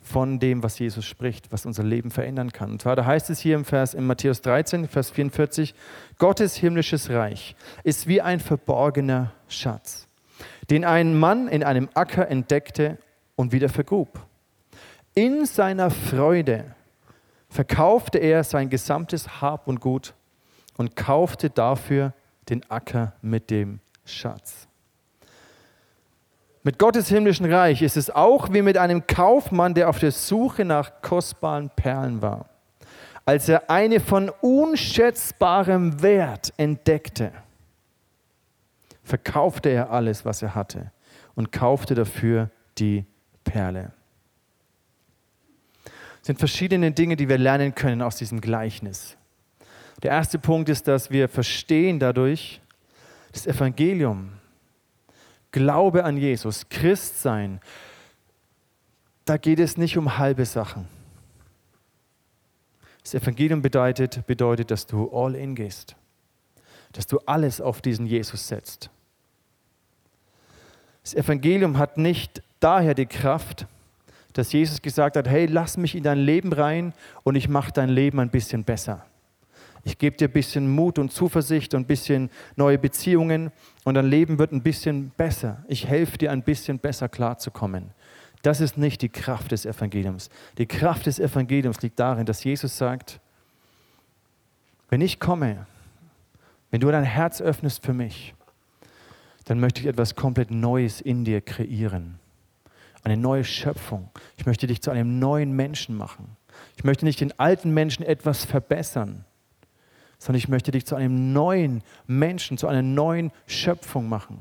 von 0.01 0.39
dem, 0.39 0.63
was 0.63 0.79
Jesus 0.79 1.07
spricht, 1.07 1.51
was 1.51 1.65
unser 1.65 1.83
Leben 1.83 2.11
verändern 2.11 2.53
kann. 2.53 2.73
Und 2.73 2.83
zwar, 2.83 2.95
da 2.95 3.07
heißt 3.07 3.31
es 3.31 3.41
hier 3.41 3.57
im 3.57 3.65
Vers 3.65 3.95
in 3.95 4.07
Matthäus 4.07 4.43
13, 4.43 4.87
Vers 4.87 5.11
44, 5.11 5.75
Gottes 6.19 6.57
himmlisches 6.57 7.09
Reich 7.11 7.57
ist 7.85 8.07
wie 8.07 8.21
ein 8.21 8.39
verborgener 8.39 9.33
Schatz, 9.49 10.07
den 10.69 10.85
ein 10.85 11.19
Mann 11.19 11.49
in 11.49 11.65
einem 11.65 11.89
Acker 11.95 12.29
entdeckte 12.29 12.99
und 13.35 13.53
wieder 13.53 13.71
vergrub. 13.71 14.27
In 15.15 15.47
seiner 15.47 15.91
Freude 15.91 16.75
verkaufte 17.49 18.19
er 18.19 18.45
sein 18.45 18.69
gesamtes 18.69 19.41
Hab 19.41 19.69
und 19.69 19.81
Gut 19.81 20.13
und 20.77 20.97
kaufte 20.97 21.49
dafür 21.49 22.13
den 22.51 22.69
Acker 22.71 23.15
mit 23.23 23.49
dem 23.49 23.81
Schatz. 24.05 24.69
Mit 26.63 26.79
Gottes 26.79 27.09
himmlischen 27.09 27.51
Reich 27.53 27.83
ist 27.83 27.97
es 27.97 28.09
auch 28.09 28.53
wie 28.53 28.63
mit 28.63 28.79
einem 28.79 29.07
Kaufmann, 29.07 29.75
der 29.75 29.91
auf 29.91 29.99
der 29.99 30.13
Suche 30.13 30.65
nach 30.65 31.03
kostbaren 31.03 31.71
Perlen 31.71 32.23
war. 32.23 32.49
Als 33.27 33.49
er 33.49 33.71
eine 33.71 34.01
von 34.01 34.31
unschätzbarem 34.41 36.03
Wert 36.03 36.53
entdeckte, 36.57 37.33
verkaufte 39.03 39.69
er 39.69 39.91
alles, 39.91 40.25
was 40.25 40.41
er 40.43 40.55
hatte 40.55 40.91
und 41.35 41.53
kaufte 41.53 41.95
dafür 41.95 42.51
die 42.79 43.05
Perle. 43.45 43.93
Es 46.23 46.27
sind 46.27 46.39
verschiedene 46.39 46.93
Dinge, 46.93 47.17
die 47.17 47.29
wir 47.29 47.37
lernen 47.37 47.75
können 47.75 48.01
aus 48.01 48.17
diesem 48.17 48.41
Gleichnis. 48.41 49.19
Der 50.03 50.11
erste 50.13 50.39
Punkt 50.39 50.71
ist, 50.71 50.89
dass 50.89 51.11
wir 51.11 51.29
verstehen 51.29 51.99
dadurch 51.99 52.63
das 53.35 53.47
Evangelium, 53.49 54.31
Glaube 55.51 56.05
an 56.05 56.17
Jesus, 56.17 56.69
Christsein, 56.69 57.61
da 59.25 59.37
geht 59.37 59.59
es 59.59 59.77
nicht 59.77 59.97
um 59.97 60.19
halbe 60.19 60.45
Sachen. 60.45 60.89
Das 63.03 63.15
Evangelium 63.15 63.61
bedeutet, 63.61 64.27
bedeutet, 64.27 64.71
dass 64.71 64.87
du 64.87 65.11
all 65.13 65.35
in 65.35 65.55
gehst, 65.55 65.97
dass 66.93 67.07
du 67.07 67.19
alles 67.27 67.61
auf 67.61 67.83
diesen 67.83 68.07
Jesus 68.07 68.49
setzt. 68.49 68.89
Das 71.03 71.15
Evangelium 71.15 71.77
hat 71.79 71.99
nicht 71.99 72.43
daher 72.61 72.95
die 72.95 73.07
Kraft, 73.07 73.67
dass 74.33 74.53
Jesus 74.53 74.81
gesagt 74.81 75.17
hat, 75.17 75.29
hey, 75.29 75.47
lass 75.47 75.77
mich 75.77 75.95
in 75.95 76.03
dein 76.03 76.19
Leben 76.19 76.53
rein 76.53 76.95
und 77.25 77.35
ich 77.35 77.49
mache 77.49 77.73
dein 77.73 77.89
Leben 77.89 78.21
ein 78.21 78.31
bisschen 78.31 78.65
besser. 78.65 79.05
Ich 79.85 79.99
gebe 79.99 80.17
dir 80.17 80.29
ein 80.29 80.33
bisschen 80.33 80.71
Mut 80.75 80.99
und 80.99 81.13
Zuversicht 81.13 81.75
und 81.75 81.83
ein 81.83 81.87
bisschen 81.87 82.31
neue 82.57 82.79
Beziehungen 82.79 83.53
und 83.85 83.95
dein 83.95 84.07
Leben 84.07 84.39
wird 84.39 84.53
ein 84.53 84.63
bisschen 84.63 85.11
besser. 85.17 85.65
Ich 85.69 85.87
helfe 85.87 86.17
dir 86.17 86.33
ein 86.33 86.43
bisschen 86.43 86.79
besser 86.79 87.09
klarzukommen. 87.09 87.91
Das 88.43 88.61
ist 88.61 88.79
nicht 88.79 89.03
die 89.03 89.09
Kraft 89.09 89.53
des 89.53 89.67
Evangeliums. 89.67 90.31
Die 90.59 90.67
Kraft 90.67 91.07
des 91.07 91.19
Evangeliums 91.19 91.83
liegt 91.83 91.99
darin, 91.99 92.27
dass 92.27 92.45
Jesus 92.45 92.77
sagt, 92.77 93.21
wenn 94.89 95.01
ich 95.01 95.21
komme, 95.21 95.67
wenn 96.71 96.81
du 96.81 96.91
dein 96.91 97.05
Herz 97.05 97.41
öffnest 97.41 97.85
für 97.85 97.95
mich, 97.95 98.35
dann 99.45 99.61
möchte 99.61 99.81
ich 99.81 99.87
etwas 99.87 100.15
komplett 100.15 100.51
Neues 100.51 101.01
in 101.01 101.25
dir 101.25 101.41
kreieren. 101.41 102.19
Eine 103.03 103.19
neue 103.19 103.45
Schöpfung. 103.45 104.09
Ich 104.39 104.47
möchte 104.47 104.67
dich 104.67 104.81
zu 104.81 104.91
einem 104.91 105.19
neuen 105.19 105.53
Menschen 105.53 105.97
machen. 105.97 106.37
Ich 106.77 106.85
möchte 106.85 107.05
nicht 107.05 107.21
den 107.21 107.39
alten 107.39 107.75
Menschen 107.75 108.05
etwas 108.05 108.45
verbessern, 108.45 109.25
sondern 110.25 110.39
ich 110.39 110.49
möchte 110.49 110.71
dich 110.71 110.87
zu 110.87 110.97
einem 110.97 111.35
neuen 111.35 111.83
Menschen, 112.07 112.57
zu 112.57 112.67
einer 112.67 112.81
neuen 112.81 113.31
Schöpfung 113.47 114.09
machen. 114.09 114.41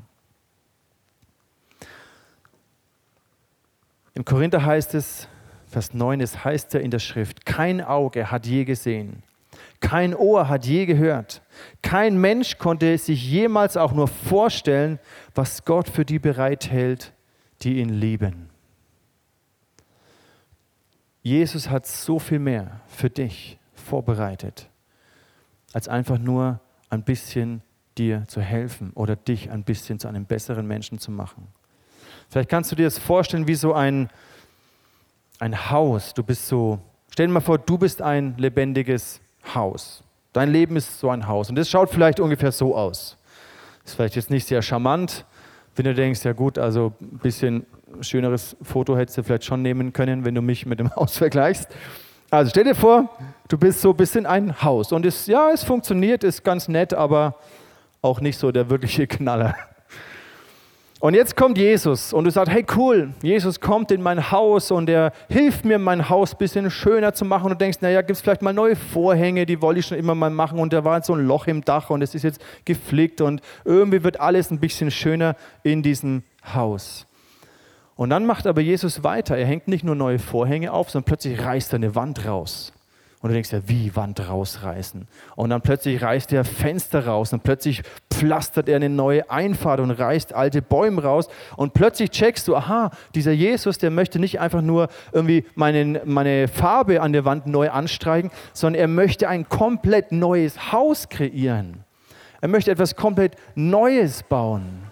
Im 4.14 4.24
Korinther 4.24 4.64
heißt 4.64 4.94
es, 4.94 5.28
Vers 5.66 5.92
9, 5.92 6.22
es 6.22 6.42
heißt 6.42 6.72
ja 6.72 6.80
in 6.80 6.90
der 6.90 7.00
Schrift, 7.00 7.44
kein 7.44 7.82
Auge 7.82 8.30
hat 8.30 8.46
je 8.46 8.64
gesehen, 8.64 9.24
kein 9.80 10.14
Ohr 10.14 10.48
hat 10.48 10.64
je 10.64 10.86
gehört, 10.86 11.42
kein 11.82 12.18
Mensch 12.18 12.56
konnte 12.56 12.96
sich 12.96 13.30
jemals 13.30 13.76
auch 13.76 13.92
nur 13.92 14.08
vorstellen, 14.08 14.98
was 15.34 15.66
Gott 15.66 15.90
für 15.90 16.06
die 16.06 16.18
bereithält, 16.18 17.12
die 17.60 17.80
ihn 17.80 17.90
lieben. 17.90 18.48
Jesus 21.20 21.68
hat 21.68 21.86
so 21.86 22.18
viel 22.18 22.38
mehr 22.38 22.80
für 22.86 23.10
dich 23.10 23.58
vorbereitet 23.74 24.70
als 25.74 25.88
einfach 25.88 26.18
nur 26.18 26.60
ein 26.88 27.02
bisschen 27.02 27.60
dir 27.98 28.24
zu 28.26 28.40
helfen 28.40 28.92
oder 28.94 29.16
dich 29.16 29.50
ein 29.50 29.64
bisschen 29.64 29.98
zu 29.98 30.08
einem 30.08 30.24
besseren 30.24 30.66
Menschen 30.66 30.98
zu 30.98 31.10
machen. 31.10 31.48
Vielleicht 32.30 32.48
kannst 32.48 32.72
du 32.72 32.76
dir 32.76 32.84
das 32.84 32.98
vorstellen 32.98 33.46
wie 33.46 33.54
so 33.56 33.74
ein, 33.74 34.08
ein 35.40 35.70
Haus. 35.70 36.14
Du 36.14 36.22
bist 36.22 36.48
so, 36.48 36.78
stell 37.10 37.26
dir 37.26 37.32
mal 37.32 37.40
vor, 37.40 37.58
du 37.58 37.76
bist 37.76 38.00
ein 38.00 38.36
lebendiges 38.38 39.20
Haus. 39.54 40.02
Dein 40.32 40.50
Leben 40.50 40.76
ist 40.76 40.98
so 40.98 41.10
ein 41.10 41.26
Haus 41.26 41.50
und 41.50 41.56
das 41.56 41.68
schaut 41.68 41.90
vielleicht 41.90 42.20
ungefähr 42.20 42.52
so 42.52 42.76
aus. 42.76 43.16
Ist 43.84 43.94
vielleicht 43.94 44.16
jetzt 44.16 44.30
nicht 44.30 44.46
sehr 44.46 44.62
charmant, 44.62 45.26
wenn 45.76 45.84
du 45.84 45.94
denkst, 45.94 46.24
ja 46.24 46.32
gut, 46.32 46.56
also 46.56 46.92
ein 47.00 47.18
bisschen 47.18 47.66
schöneres 48.00 48.56
Foto 48.62 48.96
hättest 48.96 49.18
du 49.18 49.22
vielleicht 49.24 49.44
schon 49.44 49.62
nehmen 49.62 49.92
können, 49.92 50.24
wenn 50.24 50.34
du 50.34 50.42
mich 50.42 50.66
mit 50.66 50.78
dem 50.78 50.94
Haus 50.96 51.18
vergleichst. 51.18 51.68
Also 52.34 52.50
stell 52.50 52.64
dir 52.64 52.74
vor, 52.74 53.08
du 53.46 53.56
bist 53.56 53.80
so 53.80 53.90
ein 53.90 53.96
bisschen 53.96 54.26
ein 54.26 54.60
Haus 54.60 54.90
und 54.90 55.06
es, 55.06 55.28
ja, 55.28 55.50
es 55.52 55.62
funktioniert, 55.62 56.24
ist 56.24 56.42
ganz 56.42 56.66
nett, 56.66 56.92
aber 56.92 57.36
auch 58.02 58.20
nicht 58.20 58.38
so 58.38 58.50
der 58.50 58.68
wirkliche 58.70 59.06
Knaller. 59.06 59.54
Und 60.98 61.14
jetzt 61.14 61.36
kommt 61.36 61.58
Jesus 61.58 62.12
und 62.12 62.24
du 62.24 62.30
sagst, 62.30 62.50
hey 62.50 62.66
cool, 62.74 63.12
Jesus 63.22 63.60
kommt 63.60 63.92
in 63.92 64.02
mein 64.02 64.32
Haus 64.32 64.72
und 64.72 64.88
er 64.88 65.12
hilft 65.28 65.64
mir, 65.64 65.78
mein 65.78 66.08
Haus 66.08 66.32
ein 66.32 66.38
bisschen 66.38 66.70
schöner 66.72 67.12
zu 67.14 67.24
machen. 67.24 67.44
Und 67.44 67.50
du 67.50 67.56
denkst, 67.58 67.78
naja, 67.82 68.00
gibt 68.00 68.12
es 68.12 68.20
vielleicht 68.20 68.42
mal 68.42 68.54
neue 68.54 68.74
Vorhänge, 68.74 69.46
die 69.46 69.62
wollte 69.62 69.80
ich 69.80 69.86
schon 69.86 69.98
immer 69.98 70.16
mal 70.16 70.30
machen. 70.30 70.58
Und 70.58 70.72
da 70.72 70.82
war 70.82 71.02
so 71.02 71.14
ein 71.14 71.24
Loch 71.24 71.46
im 71.46 71.64
Dach 71.64 71.90
und 71.90 72.02
es 72.02 72.16
ist 72.16 72.24
jetzt 72.24 72.40
geflickt 72.64 73.20
und 73.20 73.42
irgendwie 73.64 74.02
wird 74.02 74.18
alles 74.18 74.50
ein 74.50 74.58
bisschen 74.58 74.90
schöner 74.90 75.36
in 75.62 75.84
diesem 75.84 76.24
Haus. 76.52 77.06
Und 77.96 78.10
dann 78.10 78.26
macht 78.26 78.46
aber 78.46 78.60
Jesus 78.60 79.04
weiter. 79.04 79.36
Er 79.36 79.46
hängt 79.46 79.68
nicht 79.68 79.84
nur 79.84 79.94
neue 79.94 80.18
Vorhänge 80.18 80.72
auf, 80.72 80.90
sondern 80.90 81.06
plötzlich 81.06 81.40
reißt 81.40 81.72
er 81.72 81.76
eine 81.76 81.94
Wand 81.94 82.26
raus. 82.26 82.72
Und 83.24 83.30
du 83.30 83.34
denkst 83.36 83.52
ja, 83.52 83.60
wie 83.66 83.96
Wand 83.96 84.28
rausreißen? 84.28 85.08
Und 85.34 85.48
dann 85.48 85.62
plötzlich 85.62 86.02
reißt 86.02 86.30
er 86.34 86.44
Fenster 86.44 87.06
raus 87.06 87.32
und 87.32 87.42
plötzlich 87.42 87.82
pflastert 88.12 88.68
er 88.68 88.76
eine 88.76 88.90
neue 88.90 89.30
Einfahrt 89.30 89.80
und 89.80 89.92
reißt 89.92 90.34
alte 90.34 90.60
Bäume 90.60 91.02
raus. 91.02 91.28
Und 91.56 91.72
plötzlich 91.72 92.10
checkst 92.10 92.46
du, 92.46 92.54
aha, 92.54 92.90
dieser 93.14 93.32
Jesus, 93.32 93.78
der 93.78 93.90
möchte 93.90 94.18
nicht 94.18 94.40
einfach 94.40 94.60
nur 94.60 94.88
irgendwie 95.12 95.46
meine, 95.54 96.02
meine 96.04 96.48
Farbe 96.48 97.00
an 97.00 97.14
der 97.14 97.24
Wand 97.24 97.46
neu 97.46 97.70
anstreichen, 97.70 98.30
sondern 98.52 98.78
er 98.78 98.88
möchte 98.88 99.26
ein 99.26 99.48
komplett 99.48 100.12
neues 100.12 100.72
Haus 100.72 101.08
kreieren. 101.08 101.82
Er 102.42 102.48
möchte 102.48 102.72
etwas 102.72 102.94
komplett 102.94 103.36
Neues 103.54 104.22
bauen. 104.22 104.83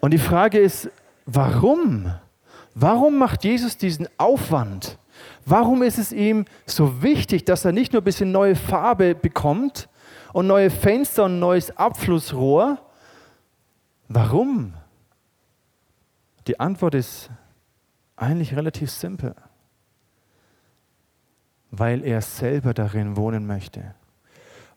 Und 0.00 0.12
die 0.12 0.18
Frage 0.18 0.58
ist, 0.58 0.90
warum? 1.26 2.12
Warum 2.74 3.18
macht 3.18 3.44
Jesus 3.44 3.76
diesen 3.76 4.08
Aufwand? 4.16 4.98
Warum 5.44 5.82
ist 5.82 5.98
es 5.98 6.12
ihm 6.12 6.44
so 6.66 7.02
wichtig, 7.02 7.44
dass 7.44 7.64
er 7.64 7.72
nicht 7.72 7.92
nur 7.92 8.02
ein 8.02 8.04
bisschen 8.04 8.32
neue 8.32 8.56
Farbe 8.56 9.14
bekommt 9.14 9.88
und 10.32 10.46
neue 10.46 10.70
Fenster 10.70 11.24
und 11.24 11.38
neues 11.38 11.76
Abflussrohr? 11.76 12.78
Warum? 14.08 14.74
Die 16.46 16.58
Antwort 16.58 16.94
ist 16.94 17.30
eigentlich 18.16 18.56
relativ 18.56 18.90
simpel. 18.90 19.34
Weil 21.70 22.04
er 22.04 22.20
selber 22.20 22.74
darin 22.74 23.16
wohnen 23.16 23.46
möchte. 23.46 23.94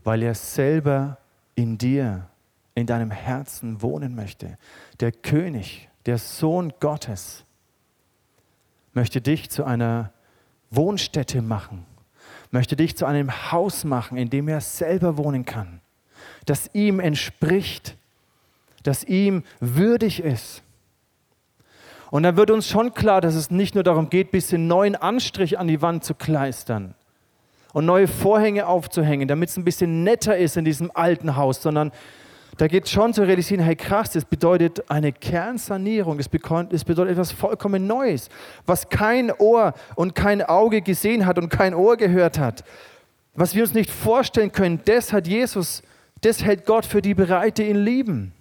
Weil 0.03 0.23
er 0.23 0.35
selber 0.35 1.17
in 1.55 1.77
dir, 1.77 2.27
in 2.75 2.87
deinem 2.87 3.11
Herzen 3.11 3.81
wohnen 3.81 4.15
möchte. 4.15 4.57
Der 4.99 5.11
König, 5.11 5.89
der 6.05 6.17
Sohn 6.17 6.73
Gottes 6.79 7.45
möchte 8.93 9.21
dich 9.21 9.49
zu 9.49 9.63
einer 9.63 10.11
Wohnstätte 10.69 11.41
machen, 11.41 11.85
möchte 12.51 12.75
dich 12.75 12.97
zu 12.97 13.05
einem 13.05 13.51
Haus 13.51 13.83
machen, 13.83 14.17
in 14.17 14.29
dem 14.29 14.47
er 14.47 14.61
selber 14.61 15.17
wohnen 15.17 15.45
kann, 15.45 15.81
das 16.45 16.69
ihm 16.73 16.99
entspricht, 16.99 17.95
das 18.83 19.03
ihm 19.03 19.43
würdig 19.59 20.21
ist. 20.21 20.61
Und 22.11 22.23
dann 22.23 22.37
wird 22.37 22.51
uns 22.51 22.67
schon 22.67 22.93
klar, 22.93 23.21
dass 23.21 23.33
es 23.33 23.49
nicht 23.49 23.73
nur 23.73 23.83
darum 23.83 24.09
geht, 24.09 24.27
ein 24.27 24.31
bisschen 24.31 24.67
neuen 24.67 24.95
Anstrich 24.95 25.57
an 25.57 25.67
die 25.67 25.81
Wand 25.81 26.03
zu 26.03 26.13
kleistern 26.13 26.93
und 27.71 27.85
neue 27.87 28.07
Vorhänge 28.07 28.67
aufzuhängen, 28.67 29.27
damit 29.27 29.49
es 29.49 29.57
ein 29.57 29.65
bisschen 29.65 30.03
netter 30.03 30.37
ist 30.37 30.55
in 30.55 30.63
diesem 30.63 30.91
alten 30.93 31.35
Haus, 31.35 31.63
sondern 31.63 31.91
da 32.57 32.67
geht 32.67 32.85
es 32.85 32.91
schon 32.91 33.13
zu 33.13 33.23
realisieren, 33.23 33.63
hey 33.63 33.75
krass, 33.75 34.11
das 34.11 34.25
bedeutet 34.25 34.89
eine 34.89 35.11
Kernsanierung, 35.11 36.17
das 36.17 36.29
bedeutet 36.29 37.09
etwas 37.09 37.31
vollkommen 37.31 37.87
Neues, 37.87 38.29
was 38.65 38.89
kein 38.89 39.31
Ohr 39.31 39.73
und 39.95 40.13
kein 40.15 40.41
Auge 40.41 40.81
gesehen 40.81 41.25
hat 41.25 41.37
und 41.37 41.49
kein 41.49 41.73
Ohr 41.73 41.97
gehört 41.97 42.37
hat, 42.37 42.63
was 43.33 43.55
wir 43.55 43.63
uns 43.63 43.73
nicht 43.73 43.89
vorstellen 43.89 44.51
können, 44.51 44.81
das 44.85 45.11
hat 45.11 45.27
Jesus, 45.27 45.81
das 46.21 46.43
hält 46.43 46.65
Gott 46.65 46.85
für 46.85 47.01
die 47.01 47.15
bereit, 47.15 47.57
die 47.57 47.69
ihn 47.69 47.83
lieben. 47.83 48.33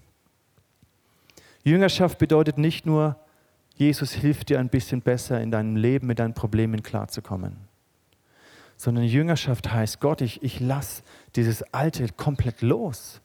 Jüngerschaft 1.65 2.19
bedeutet 2.19 2.59
nicht 2.59 2.85
nur, 2.85 3.17
Jesus 3.77 4.13
hilft 4.13 4.51
dir 4.51 4.61
ein 4.61 4.69
bisschen 4.69 5.01
besser 5.01 5.41
in 5.41 5.51
deinem 5.51 5.77
Leben 5.77 6.07
mit 6.07 6.19
deinen 6.19 6.35
Problemen 6.35 6.83
klarzukommen, 6.83 7.57
sondern 8.77 9.05
Jüngerschaft 9.05 9.73
heißt, 9.73 10.01
Gott, 10.01 10.21
ich, 10.21 10.43
ich 10.43 10.61
lasse 10.61 11.03
dieses 11.37 11.63
Alte 11.73 12.09
komplett 12.17 12.61
los. 12.61 13.21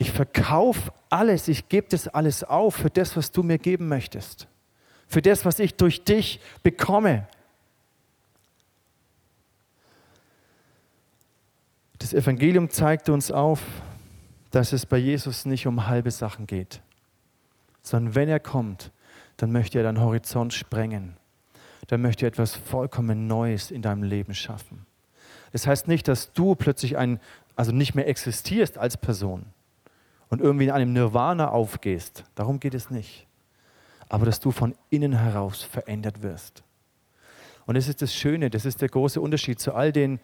Ich 0.00 0.12
verkaufe 0.12 0.94
alles, 1.10 1.46
ich 1.46 1.68
gebe 1.68 1.86
das 1.90 2.08
alles 2.08 2.42
auf 2.42 2.74
für 2.76 2.88
das, 2.88 3.18
was 3.18 3.32
du 3.32 3.42
mir 3.42 3.58
geben 3.58 3.86
möchtest. 3.86 4.48
Für 5.06 5.20
das, 5.20 5.44
was 5.44 5.58
ich 5.58 5.74
durch 5.74 6.04
dich 6.04 6.40
bekomme. 6.62 7.28
Das 11.98 12.14
Evangelium 12.14 12.70
zeigt 12.70 13.10
uns 13.10 13.30
auf, 13.30 13.60
dass 14.50 14.72
es 14.72 14.86
bei 14.86 14.96
Jesus 14.96 15.44
nicht 15.44 15.66
um 15.66 15.86
halbe 15.86 16.10
Sachen 16.10 16.46
geht, 16.46 16.80
sondern 17.82 18.14
wenn 18.14 18.30
er 18.30 18.40
kommt, 18.40 18.92
dann 19.36 19.52
möchte 19.52 19.76
er 19.76 19.84
deinen 19.84 20.00
Horizont 20.00 20.54
sprengen. 20.54 21.18
Dann 21.88 22.00
möchte 22.00 22.24
er 22.24 22.28
etwas 22.28 22.54
vollkommen 22.54 23.26
Neues 23.26 23.70
in 23.70 23.82
deinem 23.82 24.04
Leben 24.04 24.32
schaffen. 24.32 24.86
Das 25.52 25.66
heißt 25.66 25.88
nicht, 25.88 26.08
dass 26.08 26.32
du 26.32 26.54
plötzlich 26.54 26.96
ein, 26.96 27.20
also 27.54 27.70
nicht 27.70 27.94
mehr 27.94 28.08
existierst 28.08 28.78
als 28.78 28.96
Person, 28.96 29.44
und 30.30 30.40
irgendwie 30.40 30.64
in 30.64 30.70
einem 30.70 30.92
Nirvana 30.92 31.50
aufgehst. 31.50 32.24
Darum 32.34 32.60
geht 32.60 32.74
es 32.74 32.88
nicht. 32.88 33.26
Aber 34.08 34.24
dass 34.24 34.40
du 34.40 34.50
von 34.50 34.74
innen 34.88 35.12
heraus 35.12 35.62
verändert 35.62 36.22
wirst. 36.22 36.62
Und 37.66 37.76
das 37.76 37.88
ist 37.88 38.00
das 38.00 38.14
Schöne, 38.14 38.48
das 38.48 38.64
ist 38.64 38.80
der 38.80 38.88
große 38.88 39.20
Unterschied 39.20 39.60
zu 39.60 39.74
all 39.74 39.92
den 39.92 40.18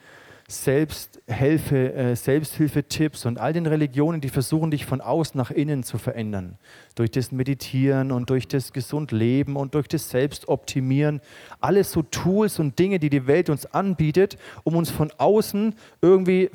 Selbsthilfe, 0.48 1.92
äh, 1.92 2.14
Selbsthilfetipps 2.14 3.26
und 3.26 3.38
all 3.38 3.52
den 3.52 3.66
Religionen, 3.66 4.20
die 4.20 4.28
versuchen, 4.28 4.70
dich 4.70 4.86
von 4.86 5.00
außen 5.00 5.36
nach 5.36 5.50
innen 5.50 5.82
zu 5.82 5.98
verändern. 5.98 6.56
Durch 6.94 7.10
das 7.10 7.32
Meditieren 7.32 8.12
und 8.12 8.30
durch 8.30 8.46
das 8.46 8.72
gesund 8.72 9.10
Leben 9.10 9.56
und 9.56 9.74
durch 9.74 9.88
das 9.88 10.08
Selbstoptimieren. 10.10 11.20
Alles 11.60 11.90
so 11.90 12.02
Tools 12.02 12.60
und 12.60 12.78
Dinge, 12.78 13.00
die 13.00 13.10
die 13.10 13.26
Welt 13.26 13.50
uns 13.50 13.66
anbietet, 13.66 14.38
um 14.62 14.76
uns 14.76 14.90
von 14.90 15.10
außen 15.18 15.74
irgendwie 16.00 16.50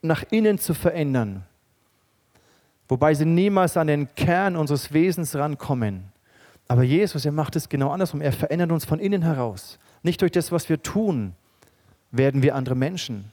nach 0.00 0.24
innen 0.30 0.58
zu 0.58 0.72
verändern 0.72 1.44
wobei 2.88 3.14
sie 3.14 3.24
niemals 3.24 3.76
an 3.76 3.86
den 3.86 4.14
Kern 4.14 4.56
unseres 4.56 4.92
Wesens 4.92 5.34
rankommen. 5.34 6.12
Aber 6.68 6.82
Jesus, 6.82 7.24
er 7.24 7.32
macht 7.32 7.56
es 7.56 7.68
genau 7.68 7.90
andersrum. 7.90 8.20
Er 8.20 8.32
verändert 8.32 8.72
uns 8.72 8.84
von 8.84 8.98
innen 8.98 9.22
heraus. 9.22 9.78
Nicht 10.02 10.20
durch 10.22 10.32
das, 10.32 10.52
was 10.52 10.68
wir 10.68 10.82
tun, 10.82 11.34
werden 12.10 12.42
wir 12.42 12.54
andere 12.54 12.74
Menschen, 12.74 13.30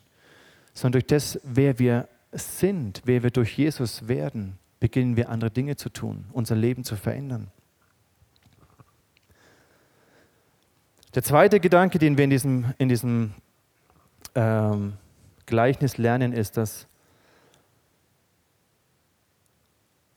sondern 0.74 0.94
durch 1.02 1.08
das, 1.08 1.40
wer 1.44 1.80
wir 1.80 2.08
sind, 2.32 3.02
wer 3.06 3.24
wir 3.24 3.32
durch 3.32 3.58
Jesus 3.58 4.08
werden, 4.08 4.58
beginnen 4.80 5.16
wir 5.16 5.30
andere 5.30 5.52
Dinge 5.52 5.76
zu 5.76 5.90
tun, 5.90 6.26
unser 6.32 6.56
Leben 6.56 6.84
zu 6.84 6.96
verändern. 6.96 7.52
Der 11.14 11.24
zweite 11.24 11.60
Gedanke, 11.60 12.00
den 12.00 12.18
wir 12.18 12.24
in 12.24 12.30
diesem, 12.30 12.74
in 12.78 12.90
diesem 12.90 13.34
ähm, 14.34 14.94
Gleichnis 15.46 15.98
lernen, 15.98 16.32
ist, 16.32 16.56
dass 16.56 16.88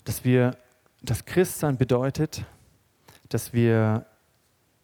dass 0.04 0.24
wir, 0.24 0.56
das 1.02 1.24
Christsein 1.24 1.76
bedeutet, 1.76 2.44
dass 3.28 3.52
wir 3.52 4.06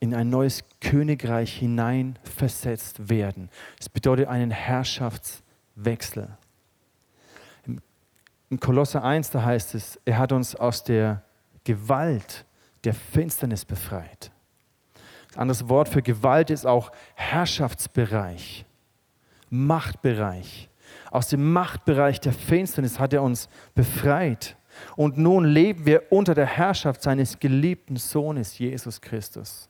in 0.01 0.15
ein 0.15 0.31
neues 0.31 0.65
Königreich 0.81 1.59
hineinversetzt 1.59 3.09
werden. 3.09 3.51
Es 3.79 3.89
bedeutet 3.89 4.29
einen 4.29 4.51
Herrschaftswechsel. 4.51 6.29
Im 7.67 8.59
Kolosser 8.59 9.05
1, 9.05 9.31
da 9.31 9.45
heißt 9.45 9.75
es, 9.75 10.01
er 10.05 10.19
hat 10.19 10.33
uns 10.33 10.57
aus 10.57 10.83
der 10.83 11.23
Gewalt 11.65 12.45
der 12.85 12.95
Finsternis 12.95 13.65
befreit. 13.65 14.33
Das 15.29 15.37
andere 15.37 15.69
Wort 15.69 15.89
für 15.89 16.03
Gewalt 16.03 16.51
ist 16.51 16.67
auch 16.67 16.91
Herrschaftsbereich, 17.15 18.65
Machtbereich. 19.51 20.69
Aus 21.11 21.29
dem 21.29 21.53
Machtbereich 21.53 22.21
der 22.21 22.33
Finsternis 22.33 22.99
hat 22.99 23.13
er 23.13 23.23
uns 23.23 23.49
befreit. 23.75 24.57
Und 24.97 25.19
nun 25.19 25.45
leben 25.45 25.87
wir 25.87 26.11
unter 26.11 26.35
der 26.35 26.47
Herrschaft 26.47 27.03
seines 27.03 27.39
geliebten 27.39 27.97
Sohnes 27.97 28.59
Jesus 28.59 29.01
Christus. 29.01 29.69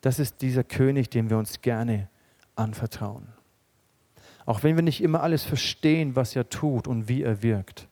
Das 0.00 0.18
ist 0.18 0.42
dieser 0.42 0.64
König, 0.64 1.10
dem 1.10 1.30
wir 1.30 1.38
uns 1.38 1.60
gerne 1.62 2.08
anvertrauen. 2.54 3.28
Auch 4.44 4.62
wenn 4.62 4.76
wir 4.76 4.82
nicht 4.82 5.02
immer 5.02 5.22
alles 5.22 5.42
verstehen, 5.42 6.14
was 6.14 6.36
er 6.36 6.48
tut 6.48 6.86
und 6.86 7.08
wie 7.08 7.22
er 7.22 7.42
wirkt, 7.42 7.88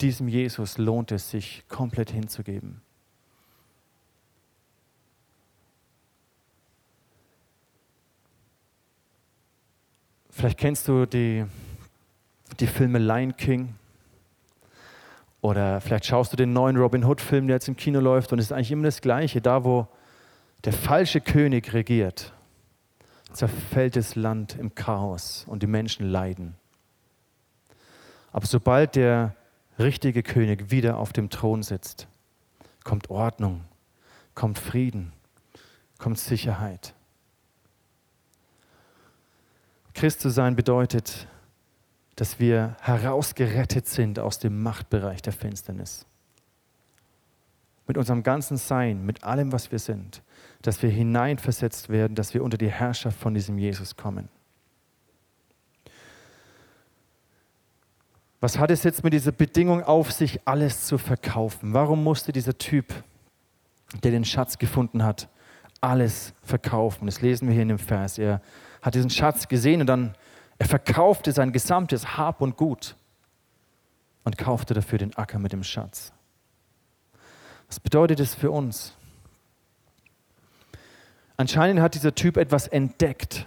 diesem 0.00 0.28
Jesus 0.28 0.78
lohnt 0.78 1.12
es 1.12 1.30
sich 1.30 1.64
komplett 1.68 2.10
hinzugeben. 2.10 2.80
Vielleicht 10.30 10.58
kennst 10.58 10.86
du 10.86 11.04
die, 11.04 11.44
die 12.60 12.68
Filme 12.68 13.00
Lion 13.00 13.36
King. 13.36 13.74
Oder 15.48 15.80
vielleicht 15.80 16.04
schaust 16.04 16.30
du 16.30 16.36
den 16.36 16.52
neuen 16.52 16.76
Robin 16.76 17.06
Hood-Film, 17.06 17.46
der 17.46 17.56
jetzt 17.56 17.68
im 17.68 17.76
Kino 17.76 18.00
läuft, 18.00 18.34
und 18.34 18.38
es 18.38 18.46
ist 18.46 18.52
eigentlich 18.52 18.70
immer 18.70 18.82
das 18.82 19.00
Gleiche. 19.00 19.40
Da, 19.40 19.64
wo 19.64 19.88
der 20.64 20.74
falsche 20.74 21.22
König 21.22 21.72
regiert, 21.72 22.34
zerfällt 23.32 23.96
das 23.96 24.14
Land 24.14 24.58
im 24.58 24.74
Chaos 24.74 25.46
und 25.48 25.62
die 25.62 25.66
Menschen 25.66 26.06
leiden. 26.06 26.54
Aber 28.30 28.44
sobald 28.44 28.94
der 28.94 29.36
richtige 29.78 30.22
König 30.22 30.70
wieder 30.70 30.98
auf 30.98 31.14
dem 31.14 31.30
Thron 31.30 31.62
sitzt, 31.62 32.08
kommt 32.84 33.08
Ordnung, 33.08 33.64
kommt 34.34 34.58
Frieden, 34.58 35.14
kommt 35.96 36.18
Sicherheit. 36.18 36.92
Christ 39.94 40.20
zu 40.20 40.28
sein 40.28 40.56
bedeutet, 40.56 41.26
dass 42.18 42.40
wir 42.40 42.76
herausgerettet 42.80 43.86
sind 43.86 44.18
aus 44.18 44.40
dem 44.40 44.60
Machtbereich 44.60 45.22
der 45.22 45.32
Finsternis. 45.32 46.04
Mit 47.86 47.96
unserem 47.96 48.24
ganzen 48.24 48.56
Sein, 48.56 49.06
mit 49.06 49.22
allem, 49.22 49.52
was 49.52 49.70
wir 49.70 49.78
sind, 49.78 50.20
dass 50.60 50.82
wir 50.82 50.90
hineinversetzt 50.90 51.90
werden, 51.90 52.16
dass 52.16 52.34
wir 52.34 52.42
unter 52.42 52.58
die 52.58 52.72
Herrschaft 52.72 53.16
von 53.20 53.34
diesem 53.34 53.56
Jesus 53.56 53.94
kommen. 53.94 54.28
Was 58.40 58.58
hat 58.58 58.72
es 58.72 58.82
jetzt 58.82 59.04
mit 59.04 59.12
dieser 59.12 59.30
Bedingung 59.30 59.84
auf 59.84 60.10
sich, 60.10 60.40
alles 60.44 60.86
zu 60.86 60.98
verkaufen? 60.98 61.72
Warum 61.72 62.02
musste 62.02 62.32
dieser 62.32 62.58
Typ, 62.58 62.92
der 64.02 64.10
den 64.10 64.24
Schatz 64.24 64.58
gefunden 64.58 65.04
hat, 65.04 65.28
alles 65.80 66.34
verkaufen? 66.42 67.06
Das 67.06 67.20
lesen 67.20 67.46
wir 67.46 67.52
hier 67.52 67.62
in 67.62 67.68
dem 67.68 67.78
Vers. 67.78 68.18
Er 68.18 68.42
hat 68.82 68.96
diesen 68.96 69.10
Schatz 69.10 69.46
gesehen 69.46 69.80
und 69.80 69.86
dann 69.86 70.16
er 70.58 70.66
verkaufte 70.66 71.32
sein 71.32 71.52
gesamtes 71.52 72.16
Hab 72.16 72.40
und 72.40 72.56
Gut 72.56 72.96
und 74.24 74.36
kaufte 74.36 74.74
dafür 74.74 74.98
den 74.98 75.16
Acker 75.16 75.38
mit 75.38 75.52
dem 75.52 75.62
Schatz. 75.62 76.12
Was 77.68 77.78
bedeutet 77.78 78.20
das 78.20 78.34
für 78.34 78.50
uns? 78.50 78.94
Anscheinend 81.36 81.80
hat 81.80 81.94
dieser 81.94 82.14
Typ 82.14 82.36
etwas 82.36 82.66
entdeckt, 82.66 83.46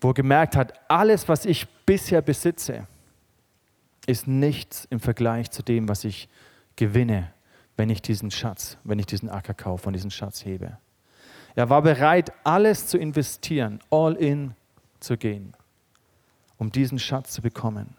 wo 0.00 0.10
er 0.10 0.14
gemerkt 0.14 0.56
hat, 0.56 0.74
alles, 0.90 1.28
was 1.28 1.46
ich 1.46 1.66
bisher 1.86 2.20
besitze, 2.20 2.86
ist 4.06 4.26
nichts 4.26 4.86
im 4.90 5.00
Vergleich 5.00 5.50
zu 5.50 5.62
dem, 5.62 5.88
was 5.88 6.04
ich 6.04 6.28
gewinne, 6.76 7.32
wenn 7.76 7.88
ich 7.88 8.02
diesen 8.02 8.30
Schatz, 8.30 8.76
wenn 8.84 8.98
ich 8.98 9.06
diesen 9.06 9.30
Acker 9.30 9.54
kaufe 9.54 9.86
und 9.86 9.94
diesen 9.94 10.10
Schatz 10.10 10.44
hebe. 10.44 10.76
Er 11.54 11.70
war 11.70 11.82
bereit, 11.82 12.32
alles 12.44 12.88
zu 12.88 12.98
investieren, 12.98 13.80
all 13.90 14.14
in 14.14 14.54
zu 15.00 15.16
gehen, 15.16 15.54
um 16.62 16.72
diesen 16.72 16.98
Schatz 16.98 17.32
zu 17.32 17.42
bekommen. 17.42 17.94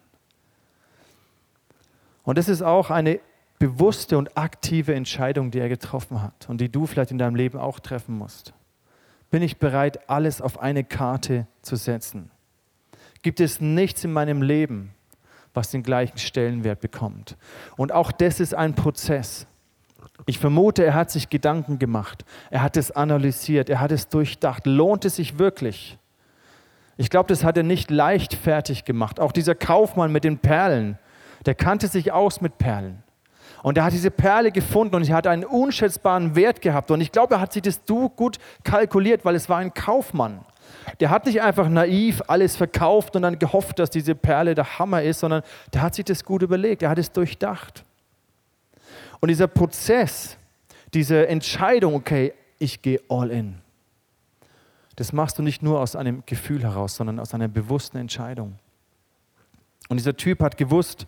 Und 2.23 2.37
das 2.37 2.47
ist 2.47 2.61
auch 2.61 2.89
eine 2.89 3.19
bewusste 3.59 4.17
und 4.17 4.37
aktive 4.37 4.95
Entscheidung, 4.95 5.51
die 5.51 5.59
er 5.59 5.69
getroffen 5.69 6.21
hat 6.21 6.49
und 6.49 6.59
die 6.61 6.69
du 6.69 6.85
vielleicht 6.85 7.11
in 7.11 7.17
deinem 7.17 7.35
Leben 7.35 7.59
auch 7.59 7.81
treffen 7.81 8.17
musst. 8.17 8.53
Bin 9.29 9.43
ich 9.43 9.57
bereit, 9.57 10.09
alles 10.09 10.41
auf 10.41 10.59
eine 10.61 10.85
Karte 10.85 11.45
zu 11.61 11.75
setzen? 11.75 12.31
Gibt 13.21 13.41
es 13.41 13.59
nichts 13.59 14.05
in 14.05 14.13
meinem 14.13 14.41
Leben, 14.41 14.93
was 15.53 15.69
den 15.69 15.83
gleichen 15.83 16.17
Stellenwert 16.17 16.79
bekommt. 16.79 17.37
Und 17.75 17.91
auch 17.91 18.11
das 18.11 18.39
ist 18.39 18.55
ein 18.55 18.75
Prozess. 18.75 19.45
Ich 20.25 20.39
vermute, 20.39 20.83
er 20.83 20.93
hat 20.93 21.11
sich 21.11 21.29
Gedanken 21.29 21.79
gemacht, 21.79 22.25
er 22.49 22.61
hat 22.61 22.77
es 22.77 22.91
analysiert, 22.91 23.69
er 23.69 23.79
hat 23.79 23.91
es 23.91 24.07
durchdacht. 24.07 24.65
Lohnt 24.65 25.05
es 25.05 25.17
sich 25.17 25.37
wirklich? 25.37 25.97
Ich 26.97 27.09
glaube, 27.09 27.27
das 27.27 27.43
hat 27.43 27.57
er 27.57 27.63
nicht 27.63 27.89
leichtfertig 27.89 28.85
gemacht. 28.85 29.19
Auch 29.19 29.31
dieser 29.31 29.55
Kaufmann 29.55 30.11
mit 30.11 30.23
den 30.23 30.37
Perlen, 30.37 30.97
der 31.45 31.55
kannte 31.55 31.87
sich 31.87 32.11
aus 32.11 32.41
mit 32.41 32.57
Perlen. 32.57 33.03
Und 33.63 33.77
er 33.77 33.85
hat 33.85 33.93
diese 33.93 34.11
Perle 34.11 34.51
gefunden 34.51 34.95
und 34.95 35.05
sie 35.05 35.13
hat 35.13 35.25
einen 35.25 35.45
unschätzbaren 35.45 36.35
Wert 36.35 36.61
gehabt. 36.61 36.91
Und 36.91 37.01
ich 37.01 37.11
glaube, 37.11 37.35
er 37.35 37.39
hat 37.39 37.53
sich 37.53 37.61
das 37.61 37.81
gut 38.15 38.37
kalkuliert, 38.63 39.23
weil 39.23 39.35
es 39.35 39.47
war 39.47 39.57
ein 39.57 39.73
Kaufmann. 39.73 40.41
Der 40.99 41.09
hat 41.09 41.25
nicht 41.25 41.41
einfach 41.41 41.69
naiv 41.69 42.21
alles 42.27 42.57
verkauft 42.57 43.15
und 43.15 43.21
dann 43.21 43.39
gehofft, 43.39 43.79
dass 43.79 43.89
diese 43.89 44.15
Perle 44.15 44.53
der 44.53 44.79
Hammer 44.79 45.01
ist, 45.01 45.21
sondern 45.21 45.43
der 45.73 45.81
hat 45.81 45.95
sich 45.95 46.05
das 46.05 46.25
gut 46.25 46.41
überlegt, 46.41 46.83
er 46.83 46.89
hat 46.89 46.99
es 46.99 47.11
durchdacht. 47.11 47.85
Und 49.21 49.29
dieser 49.29 49.47
Prozess, 49.47 50.37
diese 50.93 51.27
Entscheidung, 51.27 51.95
okay, 51.95 52.33
ich 52.59 52.81
gehe 52.81 52.99
all 53.07 53.31
in, 53.31 53.55
das 54.95 55.13
machst 55.13 55.39
du 55.39 55.43
nicht 55.43 55.63
nur 55.63 55.79
aus 55.79 55.95
einem 55.95 56.23
Gefühl 56.25 56.63
heraus, 56.63 56.95
sondern 56.95 57.19
aus 57.19 57.33
einer 57.33 57.47
bewussten 57.47 57.97
Entscheidung. 57.97 58.59
Und 59.89 59.97
dieser 59.97 60.15
Typ 60.15 60.41
hat 60.41 60.57
gewusst, 60.57 61.07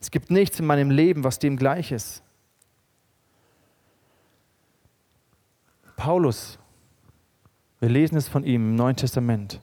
es 0.00 0.10
gibt 0.10 0.30
nichts 0.30 0.58
in 0.58 0.66
meinem 0.66 0.90
Leben, 0.90 1.24
was 1.24 1.38
dem 1.38 1.56
gleich 1.56 1.92
ist. 1.92 2.22
Paulus 5.96 6.58
wir 7.80 7.88
lesen 7.88 8.16
es 8.16 8.28
von 8.28 8.44
ihm 8.44 8.70
im 8.70 8.74
Neuen 8.76 8.96
Testament. 8.96 9.60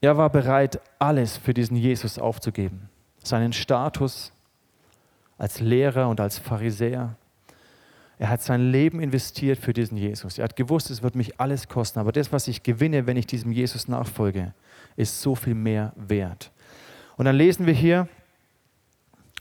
Er 0.00 0.16
war 0.16 0.30
bereit, 0.30 0.80
alles 0.98 1.36
für 1.36 1.52
diesen 1.52 1.76
Jesus 1.76 2.18
aufzugeben. 2.18 2.88
Seinen 3.22 3.52
Status 3.52 4.32
als 5.36 5.60
Lehrer 5.60 6.08
und 6.08 6.20
als 6.20 6.38
Pharisäer. 6.38 7.16
Er 8.24 8.30
hat 8.30 8.40
sein 8.40 8.72
Leben 8.72 9.00
investiert 9.00 9.58
für 9.58 9.74
diesen 9.74 9.98
Jesus. 9.98 10.38
Er 10.38 10.44
hat 10.44 10.56
gewusst, 10.56 10.88
es 10.88 11.02
wird 11.02 11.14
mich 11.14 11.38
alles 11.38 11.68
kosten, 11.68 11.98
aber 11.98 12.10
das, 12.10 12.32
was 12.32 12.48
ich 12.48 12.62
gewinne, 12.62 13.06
wenn 13.06 13.18
ich 13.18 13.26
diesem 13.26 13.52
Jesus 13.52 13.86
nachfolge, 13.86 14.54
ist 14.96 15.20
so 15.20 15.34
viel 15.34 15.54
mehr 15.54 15.92
wert. 15.94 16.50
Und 17.18 17.26
dann 17.26 17.36
lesen 17.36 17.66
wir 17.66 17.74
hier 17.74 18.08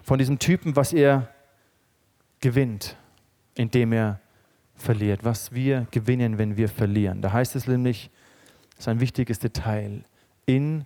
von 0.04 0.20
diesem 0.20 0.38
Typen, 0.38 0.76
was 0.76 0.92
er 0.92 1.30
gewinnt, 2.42 2.98
indem 3.56 3.94
er 3.94 4.20
verliert, 4.76 5.24
was 5.24 5.54
wir 5.54 5.88
gewinnen, 5.92 6.38
wenn 6.38 6.58
wir 6.58 6.68
verlieren. 6.68 7.22
Da 7.22 7.32
heißt 7.32 7.56
es 7.56 7.68
nämlich, 7.68 8.12
das 8.72 8.80
ist 8.80 8.88
ein 8.90 9.00
wichtiges 9.00 9.40
Detail, 9.40 10.04
in 10.46 10.84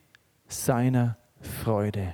seiner 0.47 1.17
Freude. 1.41 2.13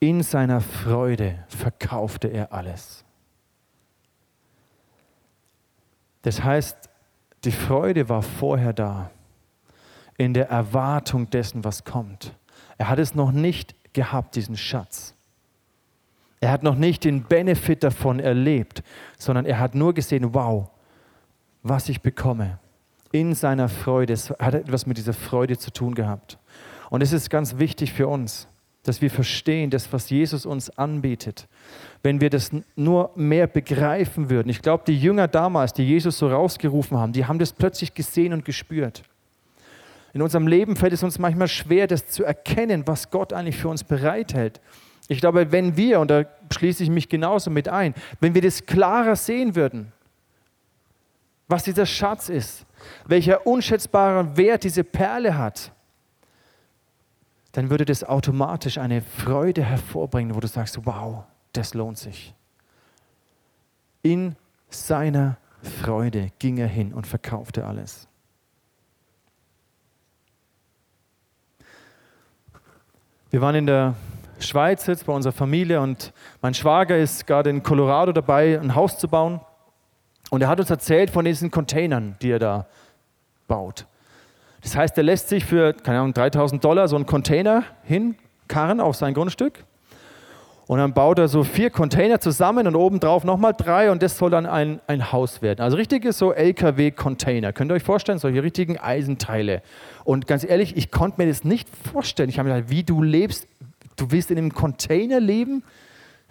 In 0.00 0.22
seiner 0.22 0.62
Freude 0.62 1.44
verkaufte 1.48 2.28
er 2.28 2.52
alles. 2.52 3.04
Das 6.22 6.42
heißt, 6.42 6.88
die 7.44 7.52
Freude 7.52 8.08
war 8.08 8.22
vorher 8.22 8.72
da, 8.72 9.10
in 10.16 10.34
der 10.34 10.48
Erwartung 10.48 11.30
dessen, 11.30 11.64
was 11.64 11.84
kommt. 11.84 12.34
Er 12.76 12.88
hat 12.88 12.98
es 12.98 13.14
noch 13.14 13.32
nicht 13.32 13.74
gehabt, 13.92 14.36
diesen 14.36 14.56
Schatz. 14.56 15.14
Er 16.40 16.50
hat 16.50 16.62
noch 16.62 16.74
nicht 16.74 17.04
den 17.04 17.24
Benefit 17.24 17.84
davon 17.84 18.20
erlebt, 18.20 18.82
sondern 19.18 19.44
er 19.44 19.58
hat 19.58 19.74
nur 19.74 19.92
gesehen, 19.94 20.34
wow, 20.34 20.70
was 21.62 21.88
ich 21.90 22.00
bekomme. 22.00 22.58
In 23.12 23.34
seiner 23.34 23.68
Freude. 23.68 24.12
Es 24.12 24.30
hat 24.30 24.54
etwas 24.54 24.86
mit 24.86 24.96
dieser 24.96 25.12
Freude 25.12 25.58
zu 25.58 25.70
tun 25.70 25.94
gehabt. 25.94 26.38
Und 26.88 27.02
es 27.02 27.12
ist 27.12 27.28
ganz 27.28 27.58
wichtig 27.58 27.92
für 27.92 28.08
uns, 28.08 28.48
dass 28.82 29.02
wir 29.02 29.10
verstehen, 29.10 29.70
das, 29.70 29.92
was 29.92 30.08
Jesus 30.08 30.46
uns 30.46 30.70
anbietet. 30.78 31.48
Wenn 32.02 32.20
wir 32.20 32.30
das 32.30 32.50
nur 32.76 33.10
mehr 33.14 33.46
begreifen 33.46 34.30
würden. 34.30 34.48
Ich 34.48 34.62
glaube, 34.62 34.84
die 34.86 34.98
Jünger 34.98 35.28
damals, 35.28 35.74
die 35.74 35.86
Jesus 35.86 36.18
so 36.18 36.28
rausgerufen 36.28 36.96
haben, 36.96 37.12
die 37.12 37.26
haben 37.26 37.38
das 37.38 37.52
plötzlich 37.52 37.92
gesehen 37.92 38.32
und 38.32 38.44
gespürt. 38.44 39.02
In 40.12 40.22
unserem 40.22 40.46
Leben 40.46 40.76
fällt 40.76 40.92
es 40.92 41.02
uns 41.02 41.18
manchmal 41.18 41.48
schwer, 41.48 41.86
das 41.86 42.06
zu 42.08 42.24
erkennen, 42.24 42.86
was 42.86 43.10
Gott 43.10 43.32
eigentlich 43.32 43.56
für 43.56 43.68
uns 43.68 43.84
bereithält. 43.84 44.60
Ich 45.08 45.20
glaube, 45.20 45.52
wenn 45.52 45.76
wir, 45.76 46.00
und 46.00 46.10
da 46.10 46.24
schließe 46.52 46.82
ich 46.82 46.90
mich 46.90 47.08
genauso 47.08 47.50
mit 47.50 47.68
ein, 47.68 47.94
wenn 48.20 48.34
wir 48.34 48.42
das 48.42 48.64
klarer 48.64 49.16
sehen 49.16 49.54
würden, 49.54 49.92
was 51.48 51.64
dieser 51.64 51.86
Schatz 51.86 52.28
ist, 52.28 52.64
welcher 53.06 53.46
unschätzbaren 53.46 54.36
Wert 54.36 54.64
diese 54.64 54.84
Perle 54.84 55.36
hat, 55.36 55.72
dann 57.52 57.70
würde 57.70 57.84
das 57.84 58.04
automatisch 58.04 58.78
eine 58.78 59.02
Freude 59.02 59.64
hervorbringen, 59.64 60.34
wo 60.34 60.40
du 60.40 60.46
sagst, 60.46 60.86
wow, 60.86 61.24
das 61.52 61.74
lohnt 61.74 61.98
sich. 61.98 62.34
In 64.02 64.36
seiner 64.68 65.36
Freude 65.62 66.30
ging 66.38 66.58
er 66.58 66.68
hin 66.68 66.94
und 66.94 67.06
verkaufte 67.06 67.66
alles. 67.66 68.06
Wir 73.30 73.40
waren 73.40 73.54
in 73.54 73.66
der 73.66 73.94
Schweiz 74.40 74.86
jetzt 74.86 75.06
bei 75.06 75.12
unserer 75.12 75.32
Familie 75.32 75.80
und 75.80 76.12
mein 76.40 76.54
Schwager 76.54 76.96
ist 76.96 77.26
gerade 77.26 77.50
in 77.50 77.62
Colorado 77.62 78.12
dabei, 78.12 78.58
ein 78.58 78.74
Haus 78.74 78.98
zu 78.98 79.06
bauen. 79.06 79.40
Und 80.30 80.42
er 80.42 80.48
hat 80.48 80.60
uns 80.60 80.70
erzählt 80.70 81.10
von 81.10 81.24
diesen 81.24 81.50
Containern, 81.50 82.16
die 82.22 82.30
er 82.30 82.38
da 82.38 82.66
baut. 83.46 83.86
Das 84.62 84.76
heißt, 84.76 84.96
er 84.96 85.04
lässt 85.04 85.28
sich 85.28 85.44
für, 85.44 85.72
keine 85.72 86.00
Ahnung, 86.00 86.14
3000 86.14 86.62
Dollar 86.62 86.88
so 86.88 86.96
einen 86.96 87.06
Container 87.06 87.64
hinkarren 87.84 88.80
auf 88.80 88.96
sein 88.96 89.14
Grundstück. 89.14 89.64
Und 90.66 90.78
dann 90.78 90.92
baut 90.92 91.18
er 91.18 91.26
so 91.26 91.42
vier 91.42 91.70
Container 91.70 92.20
zusammen 92.20 92.68
und 92.68 92.76
obendrauf 92.76 93.24
nochmal 93.24 93.54
drei 93.56 93.90
und 93.90 94.02
das 94.02 94.16
soll 94.16 94.30
dann 94.30 94.46
ein, 94.46 94.80
ein 94.86 95.10
Haus 95.10 95.42
werden. 95.42 95.62
Also 95.62 95.76
richtige 95.76 96.12
so 96.12 96.32
LKW-Container. 96.32 97.52
Könnt 97.52 97.72
ihr 97.72 97.74
euch 97.74 97.82
vorstellen, 97.82 98.18
solche 98.18 98.42
richtigen 98.42 98.78
Eisenteile. 98.78 99.62
Und 100.04 100.28
ganz 100.28 100.44
ehrlich, 100.44 100.76
ich 100.76 100.92
konnte 100.92 101.20
mir 101.20 101.26
das 101.26 101.42
nicht 101.42 101.68
vorstellen. 101.92 102.28
Ich 102.28 102.38
habe 102.38 102.48
mir 102.48 102.54
gedacht, 102.54 102.70
wie 102.70 102.84
du 102.84 103.02
lebst 103.02 103.48
du 104.00 104.10
willst 104.10 104.30
in 104.30 104.38
einem 104.38 104.54
Container 104.54 105.20
leben? 105.20 105.62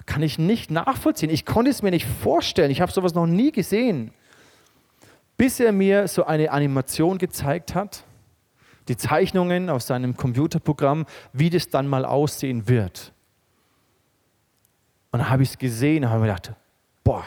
Kann 0.05 0.23
ich 0.23 0.39
nicht 0.39 0.71
nachvollziehen. 0.71 1.29
Ich 1.29 1.45
konnte 1.45 1.69
es 1.69 1.83
mir 1.83 1.91
nicht 1.91 2.07
vorstellen. 2.07 2.71
Ich 2.71 2.81
habe 2.81 2.91
sowas 2.91 3.13
noch 3.13 3.27
nie 3.27 3.51
gesehen. 3.51 4.11
Bis 5.37 5.59
er 5.59 5.71
mir 5.71 6.07
so 6.07 6.25
eine 6.25 6.51
Animation 6.51 7.17
gezeigt 7.17 7.75
hat, 7.75 8.03
die 8.89 8.97
Zeichnungen 8.97 9.69
aus 9.69 9.87
seinem 9.87 10.17
Computerprogramm, 10.17 11.05
wie 11.31 11.49
das 11.49 11.69
dann 11.69 11.87
mal 11.87 12.05
aussehen 12.05 12.67
wird. 12.67 13.13
Und 15.11 15.19
dann 15.19 15.29
habe 15.29 15.43
ich 15.43 15.49
es 15.49 15.57
gesehen 15.57 16.03
und 16.03 16.09
habe 16.09 16.21
mir 16.21 16.27
gedacht, 16.27 16.53
boah, 17.03 17.23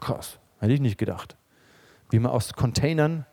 krass, 0.00 0.38
hätte 0.58 0.72
ich 0.72 0.80
nicht 0.80 0.98
gedacht. 0.98 1.36
Wie 2.10 2.18
man 2.18 2.30
aus 2.30 2.52
Containern 2.52 3.26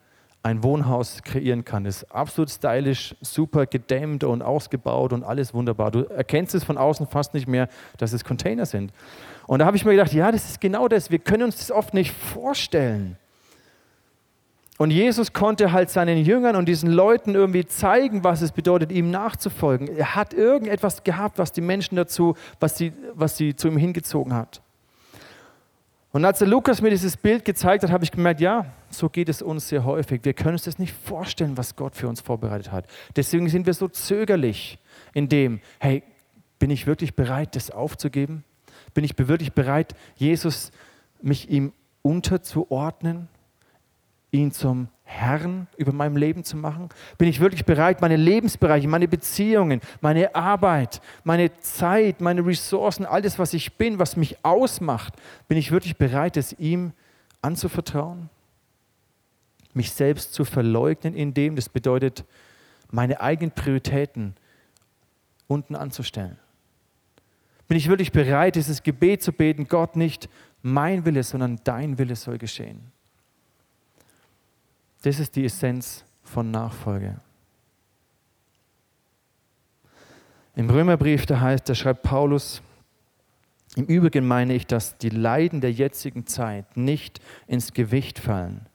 ein 0.44 0.64
Wohnhaus 0.64 1.24
kreieren 1.24 1.66
kann. 1.66 1.84
Das 1.84 2.04
ist 2.04 2.12
absolut 2.12 2.50
stylisch, 2.50 3.16
super 3.22 3.66
gedämmt 3.66 4.24
und 4.24 4.42
ausgebaut 4.42 5.12
und 5.12 5.24
alles 5.24 5.54
wunderbar. 5.54 5.92
Du 5.92 6.04
erkennst 6.06 6.56
es 6.56 6.64
von 6.64 6.78
außen 6.78 7.08
fast 7.08 7.34
nicht 7.34 7.48
mehr, 7.48 7.68
dass 7.98 8.14
es 8.14 8.24
Container 8.24 8.66
sind. 8.66 8.94
Und 9.46 9.60
da 9.60 9.66
habe 9.66 9.76
ich 9.76 9.84
mir 9.84 9.92
gedacht, 9.92 10.14
ja, 10.14 10.32
das 10.32 10.50
ist 10.50 10.62
genau 10.62 10.88
das. 10.88 11.12
Wir 11.12 11.20
können 11.20 11.44
uns 11.44 11.58
das 11.58 11.72
oft 11.72 11.94
nicht 11.94 12.14
vorstellen. 12.14 13.18
Und 14.78 14.92
Jesus 14.92 15.34
konnte 15.34 15.72
halt 15.72 15.90
seinen 15.90 16.20
Jüngern 16.20 16.56
und 16.56 16.68
diesen 16.68 16.92
Leuten 16.92 17.34
irgendwie 17.34 17.66
zeigen, 17.66 18.24
was 18.24 18.44
es 18.44 18.52
bedeutet, 18.52 18.92
ihm 18.92 19.10
nachzufolgen. 19.10 19.88
Er 19.98 20.16
hat 20.16 20.36
irgendetwas 20.36 21.04
gehabt, 21.04 21.40
was 21.40 21.52
die 21.52 21.62
Menschen 21.62 21.96
dazu, 21.96 22.36
was 22.60 22.78
sie, 22.78 22.94
was 23.14 23.38
sie 23.38 23.56
zu 23.56 23.68
ihm 23.68 23.78
hingezogen 23.78 24.34
hat. 24.36 24.62
Und 26.12 26.26
als 26.26 26.40
der 26.40 26.48
Lukas 26.48 26.82
mir 26.82 26.90
dieses 26.90 27.18
Bild 27.18 27.44
gezeigt 27.44 27.84
hat, 27.84 27.92
habe 27.92 28.04
ich 28.04 28.12
gemerkt, 28.12 28.40
ja, 28.40 28.66
so 28.90 29.10
geht 29.10 29.30
es 29.30 29.42
uns 29.42 29.68
sehr 29.68 29.84
häufig. 29.84 30.24
Wir 30.24 30.34
können 30.34 30.54
uns 30.54 30.64
das 30.64 30.80
nicht 30.80 30.94
vorstellen, 30.94 31.58
was 31.58 31.76
Gott 31.76 31.96
für 31.96 32.08
uns 32.08 32.22
vorbereitet 32.22 32.72
hat. 32.72 32.86
Deswegen 33.16 33.50
sind 33.50 33.66
wir 33.66 33.74
so 33.74 33.88
zögerlich 33.88 34.80
in 35.14 35.28
dem, 35.28 35.60
hey, 35.80 36.04
bin 36.60 36.70
ich 36.70 36.88
wirklich 36.88 37.16
bereit, 37.16 37.56
das 37.56 37.72
aufzugeben? 37.72 38.44
Bin 38.94 39.04
ich 39.04 39.14
wirklich 39.18 39.54
bereit, 39.54 39.96
Jesus, 40.16 40.72
mich 41.22 41.50
ihm 41.50 41.74
unterzuordnen? 42.02 43.28
Ihn 44.32 44.52
zum 44.52 44.90
Herrn 45.04 45.68
über 45.78 45.94
meinem 45.94 46.18
Leben 46.18 46.44
zu 46.44 46.58
machen? 46.58 46.90
Bin 47.18 47.28
ich 47.28 47.40
wirklich 47.40 47.66
bereit, 47.66 48.02
meine 48.02 48.18
Lebensbereiche, 48.18 48.88
meine 48.88 49.08
Beziehungen, 49.08 49.82
meine 50.02 50.36
Arbeit, 50.36 51.02
meine 51.24 51.58
Zeit, 51.60 52.22
meine 52.22 52.46
Ressourcen, 52.46 53.06
alles, 53.06 53.40
was 53.40 53.54
ich 53.54 53.78
bin, 53.78 54.00
was 54.00 54.18
mich 54.18 54.44
ausmacht, 54.44 55.14
bin 55.48 55.58
ich 55.58 55.72
wirklich 55.72 55.98
bereit, 55.98 56.38
es 56.38 56.54
ihm 56.54 56.92
anzuvertrauen? 57.42 58.30
Mich 59.74 59.92
selbst 59.92 60.34
zu 60.34 60.44
verleugnen 60.44 61.16
in 61.16 61.34
dem, 61.34 61.56
das 61.56 61.70
bedeutet, 61.70 62.26
meine 62.92 63.22
eigenen 63.22 63.52
Prioritäten 63.52 64.36
unten 65.48 65.76
anzustellen. 65.76 66.38
Bin 67.68 67.78
ich 67.78 67.90
wirklich 67.90 68.12
bereit, 68.12 68.56
dieses 68.56 68.82
Gebet 68.82 69.22
zu 69.22 69.34
beten, 69.34 69.68
Gott 69.68 69.96
nicht 69.96 70.30
mein 70.62 71.06
Wille, 71.06 71.24
sondern 71.24 71.60
dein 71.64 71.98
Wille 71.98 72.16
soll 72.16 72.38
geschehen? 72.38 72.92
Das 75.02 75.20
ist 75.20 75.36
die 75.36 75.46
Essenz 75.46 76.04
von 76.24 76.52
Nachfolge. 76.52 77.20
Im 80.56 80.70
Römerbrief, 80.70 81.26
da 81.26 81.40
heißt, 81.40 81.70
da 81.70 81.76
schreibt 81.76 82.02
Paulus, 82.02 82.62
im 83.76 83.86
Übrigen 83.86 84.28
meine 84.28 84.56
ich, 84.56 84.66
dass 84.66 84.98
die 84.98 85.10
Leiden 85.10 85.62
der 85.62 85.72
jetzigen 85.72 86.26
Zeit 86.26 86.76
nicht 86.76 87.22
ins 87.46 87.74
Gewicht 87.74 88.18
fallen, 88.18 88.66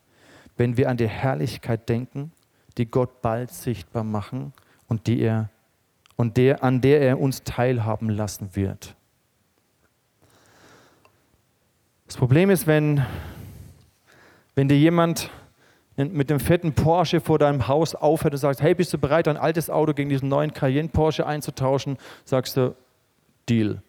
wenn 0.56 0.76
wir 0.76 0.88
an 0.88 0.96
die 0.96 1.08
Herrlichkeit 1.08 1.88
denken, 1.88 2.30
die 2.78 2.86
Gott 2.86 3.20
bald 3.20 3.50
sichtbar 3.50 4.04
machen 4.04 4.52
und, 4.86 5.08
die 5.08 5.20
er, 5.20 5.50
und 6.14 6.36
der, 6.36 6.62
an 6.62 6.80
der 6.80 7.00
er 7.00 7.20
uns 7.20 7.42
teilhaben 7.42 8.10
lassen 8.10 8.50
wird. 8.54 8.94
Das 12.06 12.16
Problem 12.16 12.50
ist, 12.50 12.68
wenn, 12.68 13.04
wenn 14.54 14.68
dir 14.68 14.78
jemand 14.78 15.30
mit 15.96 16.30
dem 16.30 16.40
fetten 16.40 16.72
Porsche 16.72 17.20
vor 17.20 17.38
deinem 17.38 17.68
Haus 17.68 17.94
aufhört 17.94 18.34
und 18.34 18.38
sagst, 18.38 18.62
hey, 18.62 18.74
bist 18.74 18.92
du 18.92 18.98
bereit, 18.98 19.26
dein 19.26 19.36
altes 19.36 19.68
Auto 19.68 19.92
gegen 19.92 20.08
diesen 20.08 20.28
neuen 20.28 20.52
Cayenne 20.52 20.88
Porsche 20.88 21.26
einzutauschen, 21.26 21.98
sagst 22.24 22.56
du, 22.56 22.74
Deal. 23.48 23.82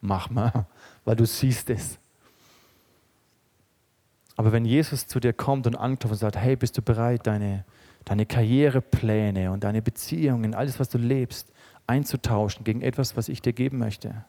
Mach 0.00 0.30
mal, 0.30 0.66
weil 1.04 1.16
du 1.16 1.26
siehst 1.26 1.70
es. 1.70 1.98
Aber 4.36 4.50
wenn 4.50 4.64
Jesus 4.64 5.06
zu 5.06 5.20
dir 5.20 5.32
kommt 5.32 5.66
und 5.66 5.76
anklopft 5.76 6.12
und 6.12 6.18
sagt, 6.18 6.36
hey, 6.36 6.56
bist 6.56 6.76
du 6.76 6.82
bereit, 6.82 7.26
deine, 7.26 7.64
deine 8.04 8.26
Karrierepläne 8.26 9.52
und 9.52 9.62
deine 9.62 9.82
Beziehungen, 9.82 10.54
alles, 10.54 10.80
was 10.80 10.88
du 10.88 10.98
lebst, 10.98 11.52
einzutauschen 11.86 12.64
gegen 12.64 12.80
etwas, 12.80 13.16
was 13.16 13.28
ich 13.28 13.42
dir 13.42 13.52
geben 13.52 13.78
möchte? 13.78 14.24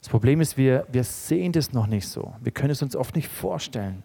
Das 0.00 0.10
Problem 0.10 0.40
ist, 0.40 0.56
wir, 0.56 0.86
wir 0.92 1.02
sehen 1.02 1.52
das 1.52 1.72
noch 1.72 1.88
nicht 1.88 2.06
so. 2.06 2.34
Wir 2.40 2.52
können 2.52 2.70
es 2.70 2.82
uns 2.82 2.94
oft 2.94 3.16
nicht 3.16 3.28
vorstellen. 3.28 4.04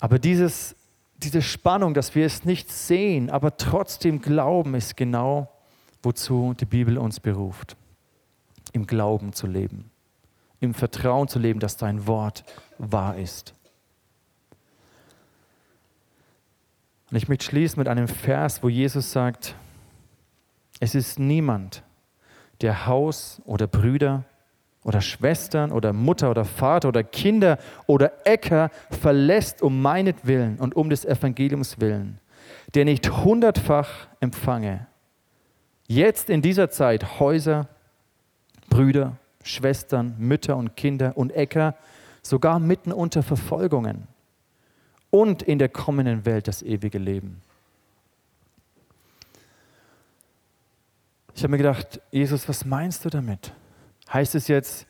Aber 0.00 0.18
dieses, 0.18 0.76
diese 1.18 1.42
Spannung, 1.42 1.94
dass 1.94 2.14
wir 2.14 2.26
es 2.26 2.44
nicht 2.44 2.70
sehen, 2.70 3.30
aber 3.30 3.56
trotzdem 3.56 4.20
glauben, 4.20 4.74
ist 4.74 4.96
genau, 4.96 5.50
wozu 6.02 6.54
die 6.58 6.66
Bibel 6.66 6.98
uns 6.98 7.20
beruft. 7.20 7.76
Im 8.72 8.86
Glauben 8.86 9.32
zu 9.32 9.46
leben, 9.46 9.90
im 10.60 10.74
Vertrauen 10.74 11.28
zu 11.28 11.38
leben, 11.38 11.60
dass 11.60 11.76
dein 11.76 12.06
Wort 12.06 12.44
wahr 12.78 13.16
ist. 13.16 13.54
Und 17.10 17.16
ich 17.16 17.28
möchte 17.28 17.44
schließen 17.44 17.78
mit 17.78 17.86
einem 17.86 18.08
Vers, 18.08 18.62
wo 18.62 18.68
Jesus 18.68 19.12
sagt, 19.12 19.54
es 20.80 20.94
ist 20.94 21.18
niemand, 21.18 21.84
der 22.60 22.86
Haus 22.86 23.40
oder 23.44 23.66
Brüder 23.66 24.24
oder 24.84 25.00
Schwestern 25.00 25.72
oder 25.72 25.92
Mutter 25.92 26.30
oder 26.30 26.44
Vater 26.44 26.88
oder 26.88 27.02
Kinder 27.02 27.58
oder 27.86 28.12
Äcker 28.26 28.70
verlässt 28.90 29.62
um 29.62 29.82
meinetwillen 29.82 30.58
und 30.58 30.76
um 30.76 30.90
des 30.90 31.04
Evangeliums 31.04 31.80
willen, 31.80 32.18
der 32.74 32.84
nicht 32.84 33.10
hundertfach 33.10 34.06
empfange, 34.20 34.86
jetzt 35.88 36.30
in 36.30 36.42
dieser 36.42 36.70
Zeit 36.70 37.18
Häuser, 37.18 37.66
Brüder, 38.68 39.16
Schwestern, 39.42 40.14
Mütter 40.18 40.56
und 40.56 40.76
Kinder 40.76 41.16
und 41.16 41.30
Äcker, 41.34 41.74
sogar 42.22 42.58
mitten 42.58 42.92
unter 42.92 43.22
Verfolgungen 43.22 44.06
und 45.10 45.42
in 45.42 45.58
der 45.58 45.68
kommenden 45.68 46.24
Welt 46.26 46.48
das 46.48 46.62
ewige 46.62 46.98
Leben. 46.98 47.40
Ich 51.34 51.42
habe 51.42 51.50
mir 51.50 51.58
gedacht, 51.58 52.00
Jesus, 52.10 52.48
was 52.48 52.64
meinst 52.64 53.04
du 53.04 53.10
damit? 53.10 53.52
Heißt 54.12 54.34
es 54.34 54.48
jetzt, 54.48 54.86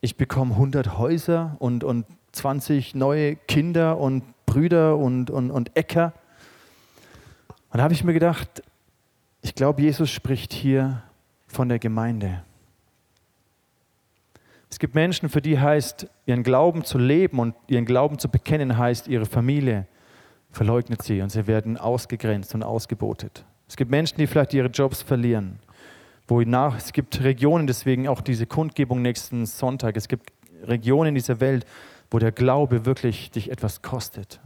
ich 0.00 0.16
bekomme 0.16 0.54
100 0.54 0.98
Häuser 0.98 1.56
und, 1.58 1.84
und 1.84 2.06
20 2.32 2.94
neue 2.94 3.36
Kinder 3.36 3.98
und 3.98 4.24
Brüder 4.46 4.96
und, 4.96 5.30
und, 5.30 5.50
und 5.50 5.76
Äcker? 5.76 6.12
Und 7.70 7.78
da 7.78 7.84
habe 7.84 7.94
ich 7.94 8.04
mir 8.04 8.12
gedacht, 8.12 8.62
ich 9.40 9.54
glaube, 9.54 9.82
Jesus 9.82 10.10
spricht 10.10 10.52
hier 10.52 11.02
von 11.46 11.68
der 11.68 11.78
Gemeinde. 11.78 12.42
Es 14.70 14.78
gibt 14.78 14.94
Menschen, 14.94 15.28
für 15.28 15.42
die 15.42 15.58
heißt, 15.58 16.06
ihren 16.26 16.42
Glauben 16.42 16.84
zu 16.84 16.98
leben 16.98 17.38
und 17.38 17.54
ihren 17.68 17.84
Glauben 17.84 18.18
zu 18.18 18.28
bekennen, 18.28 18.78
heißt, 18.78 19.06
ihre 19.08 19.26
Familie 19.26 19.86
verleugnet 20.50 21.02
sie 21.02 21.20
und 21.20 21.30
sie 21.30 21.46
werden 21.46 21.76
ausgegrenzt 21.76 22.54
und 22.54 22.62
ausgebotet. 22.62 23.44
Es 23.68 23.76
gibt 23.76 23.90
Menschen, 23.90 24.18
die 24.18 24.26
vielleicht 24.26 24.54
ihre 24.54 24.68
Jobs 24.68 25.02
verlieren 25.02 25.58
wo 26.28 26.40
es 26.40 26.92
gibt 26.92 27.22
Regionen, 27.22 27.66
deswegen 27.66 28.08
auch 28.08 28.20
diese 28.20 28.46
Kundgebung 28.46 29.02
nächsten 29.02 29.46
Sonntag, 29.46 29.96
es 29.96 30.08
gibt 30.08 30.32
Regionen 30.64 31.10
in 31.10 31.14
dieser 31.14 31.40
Welt, 31.40 31.66
wo 32.10 32.18
der 32.18 32.32
Glaube 32.32 32.86
wirklich 32.86 33.30
dich 33.30 33.50
etwas 33.50 33.82
kostet, 33.82 34.40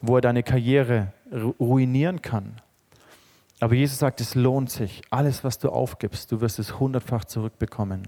wo 0.00 0.16
er 0.16 0.20
deine 0.20 0.42
Karriere 0.42 1.12
ruinieren 1.58 2.22
kann. 2.22 2.60
Aber 3.60 3.74
Jesus 3.74 3.98
sagt, 3.98 4.20
es 4.20 4.34
lohnt 4.34 4.70
sich. 4.70 5.02
Alles, 5.10 5.42
was 5.42 5.58
du 5.58 5.70
aufgibst, 5.70 6.30
du 6.30 6.40
wirst 6.40 6.58
es 6.58 6.78
hundertfach 6.78 7.24
zurückbekommen. 7.24 8.06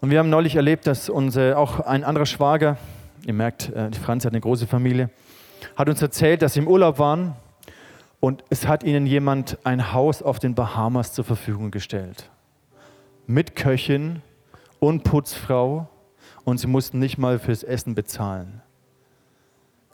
Und 0.00 0.10
wir 0.10 0.18
haben 0.18 0.30
neulich 0.30 0.56
erlebt, 0.56 0.86
dass 0.86 1.08
unser, 1.08 1.58
auch 1.58 1.80
ein 1.80 2.04
anderer 2.04 2.26
Schwager, 2.26 2.76
ihr 3.24 3.34
merkt, 3.34 3.68
äh, 3.68 3.92
Franz 3.92 4.24
hat 4.24 4.32
eine 4.32 4.40
große 4.40 4.66
Familie, 4.66 5.10
hat 5.76 5.88
uns 5.88 6.02
erzählt, 6.02 6.42
dass 6.42 6.54
sie 6.54 6.60
im 6.60 6.68
Urlaub 6.68 6.98
waren 6.98 7.36
und 8.20 8.44
es 8.50 8.68
hat 8.68 8.84
ihnen 8.84 9.06
jemand 9.06 9.58
ein 9.64 9.92
Haus 9.94 10.22
auf 10.22 10.38
den 10.38 10.54
Bahamas 10.54 11.14
zur 11.14 11.24
Verfügung 11.24 11.70
gestellt. 11.70 12.30
Mit 13.26 13.56
Köchin 13.56 14.20
und 14.78 15.04
Putzfrau. 15.04 15.88
Und 16.44 16.58
sie 16.58 16.66
mussten 16.66 16.98
nicht 16.98 17.16
mal 17.18 17.38
fürs 17.38 17.62
Essen 17.62 17.94
bezahlen. 17.94 18.62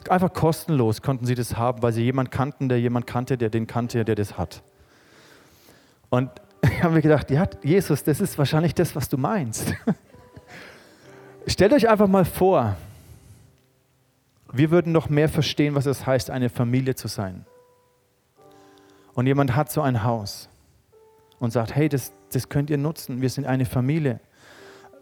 Einfach 0.08 0.32
kostenlos 0.32 1.02
konnten 1.02 1.26
sie 1.26 1.34
das 1.34 1.56
haben, 1.56 1.82
weil 1.82 1.92
sie 1.92 2.02
jemanden 2.02 2.30
kannten, 2.30 2.68
der 2.68 2.80
jemand 2.80 3.06
kannte, 3.06 3.36
der 3.36 3.50
den 3.50 3.66
kannte, 3.66 4.04
der 4.04 4.14
das 4.14 4.38
hat. 4.38 4.62
Und 6.10 6.30
ich 6.62 6.82
habe 6.82 6.94
mir 6.94 7.02
gedacht, 7.02 7.30
ja, 7.30 7.48
Jesus, 7.62 8.04
das 8.04 8.20
ist 8.20 8.38
wahrscheinlich 8.38 8.74
das, 8.74 8.94
was 8.94 9.08
du 9.08 9.18
meinst. 9.18 9.74
Stellt 11.46 11.72
euch 11.72 11.88
einfach 11.88 12.08
mal 12.08 12.24
vor, 12.24 12.76
wir 14.52 14.70
würden 14.70 14.92
noch 14.92 15.08
mehr 15.08 15.28
verstehen, 15.28 15.74
was 15.74 15.86
es 15.86 16.06
heißt, 16.06 16.30
eine 16.30 16.48
Familie 16.48 16.94
zu 16.94 17.08
sein 17.08 17.44
und 19.16 19.26
jemand 19.26 19.56
hat 19.56 19.72
so 19.72 19.80
ein 19.80 20.04
Haus 20.04 20.48
und 21.40 21.50
sagt, 21.50 21.74
hey, 21.74 21.88
das, 21.88 22.12
das 22.32 22.48
könnt 22.48 22.70
ihr 22.70 22.78
nutzen, 22.78 23.22
wir 23.22 23.30
sind 23.30 23.46
eine 23.46 23.64
Familie. 23.64 24.20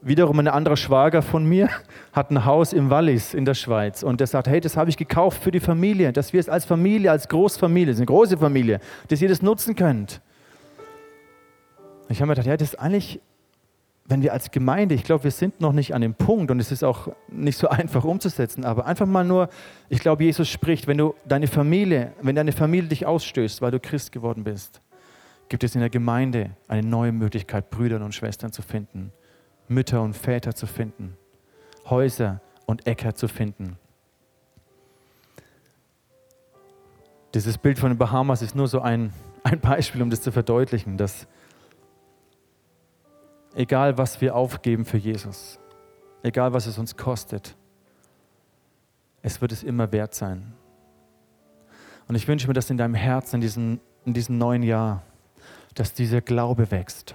Wiederum 0.03 0.39
ein 0.39 0.49
anderer 0.49 0.77
Schwager 0.77 1.21
von 1.21 1.45
mir 1.45 1.69
hat 2.13 2.31
ein 2.31 2.45
Haus 2.45 2.73
im 2.73 2.91
Wallis 2.91 3.35
in 3.35 3.45
der 3.45 3.55
Schweiz 3.55 4.03
und 4.03 4.21
der 4.21 4.29
sagt, 4.29 4.47
hey, 4.47 4.61
das 4.61 4.77
habe 4.77 4.89
ich 4.89 4.97
gekauft 4.97 5.43
für 5.43 5.51
die 5.51 5.61
Familie, 5.61 6.13
dass 6.13 6.33
wir 6.33 6.39
es 6.39 6.49
als 6.49 6.65
Familie, 6.65 7.11
als 7.11 7.29
Großfamilie, 7.29 7.87
das 7.89 7.97
ist 7.97 8.01
eine 8.01 8.07
große 8.07 8.39
Familie, 8.39 8.81
dass 9.09 9.21
ihr 9.21 9.29
das 9.29 9.43
nutzen 9.43 9.75
könnt. 9.75 10.21
Ich 12.09 12.21
habe 12.21 12.29
mir 12.29 12.35
gedacht, 12.35 12.47
ja, 12.47 12.57
das 12.57 12.69
ist 12.69 12.79
eigentlich, 12.79 13.21
wenn 14.07 14.23
wir 14.23 14.33
als 14.33 14.51
Gemeinde, 14.51 14.95
ich 14.95 15.05
glaube, 15.05 15.25
wir 15.25 15.31
sind 15.31 15.61
noch 15.61 15.73
nicht 15.73 15.95
an 15.95 16.03
dem 16.03 16.15
Punkt 16.15 16.51
und 16.51 16.61
es 16.61 16.71
ist 16.71 16.85
auch 16.85 17.09
nicht 17.29 17.59
so 17.59 17.69
einfach 17.71 18.05
umzusetzen, 18.05 18.65
aber 18.65 18.87
einfach 18.87 19.07
mal 19.07 19.25
nur, 19.25 19.49
ich 19.89 20.01
glaube, 20.01 20.25
Jesus 20.25 20.49
spricht, 20.49 20.87
wenn 20.87 20.99
du 20.99 21.15
deine 21.27 21.47
Familie, 21.47 22.13
wenn 22.21 22.35
deine 22.35 22.53
Familie 22.53 22.89
dich 22.89 23.07
ausstößt, 23.07 23.63
weil 23.63 23.71
du 23.71 23.81
Christ 23.81 24.13
geworden 24.13 24.45
bist, 24.45 24.83
gibt 25.49 25.65
es 25.65 25.75
in 25.75 25.81
der 25.81 25.91
Gemeinde 25.91 26.51
eine 26.69 26.87
neue 26.87 27.13
Möglichkeit, 27.13 27.71
Brüder 27.71 28.03
und 28.05 28.15
Schwestern 28.15 28.53
zu 28.53 28.63
finden, 28.63 29.13
Mütter 29.69 30.03
und 30.03 30.15
Väter 30.15 30.55
zu 30.55 30.67
finden, 30.67 31.17
Häuser 31.89 32.41
und 32.67 32.87
Äcker 32.87 33.15
zu 33.15 33.29
finden. 33.29 33.79
Dieses 37.35 37.59
Bild 37.59 37.79
von 37.79 37.91
den 37.91 37.99
Bahamas 37.99 38.43
ist 38.43 38.55
nur 38.55 38.69
so 38.69 38.81
ein, 38.81 39.13
ein 39.43 39.61
Beispiel, 39.61 40.03
um 40.03 40.11
das 40.11 40.21
zu 40.21 40.31
verdeutlichen, 40.31 40.97
dass 40.99 41.27
egal 43.55 43.99
was 43.99 44.21
wir 44.21 44.35
aufgeben 44.35 44.85
für 44.85 44.99
Jesus, 44.99 45.59
egal 46.23 46.53
was 46.53 46.67
es 46.67 46.79
uns 46.79 46.97
kostet, 46.97 47.57
es 49.23 49.41
wird 49.41 49.53
es 49.53 49.63
immer 49.63 49.91
wert 49.93 50.15
sein. 50.15 50.53
Und 52.09 52.15
ich 52.15 52.29
wünsche 52.29 52.47
mir, 52.47 52.55
dass 52.55 52.69
in 52.69 52.77
deinem 52.77 52.95
Herzen, 52.95 53.37
in 53.37 53.41
diesem, 53.41 53.81
in 54.05 54.13
diesem 54.13 54.37
neuen 54.37 54.63
Jahr, 54.63 55.03
dass 55.75 55.95
dieser 55.95 56.21
Glaube 56.21 56.71
wächst. 56.71 57.15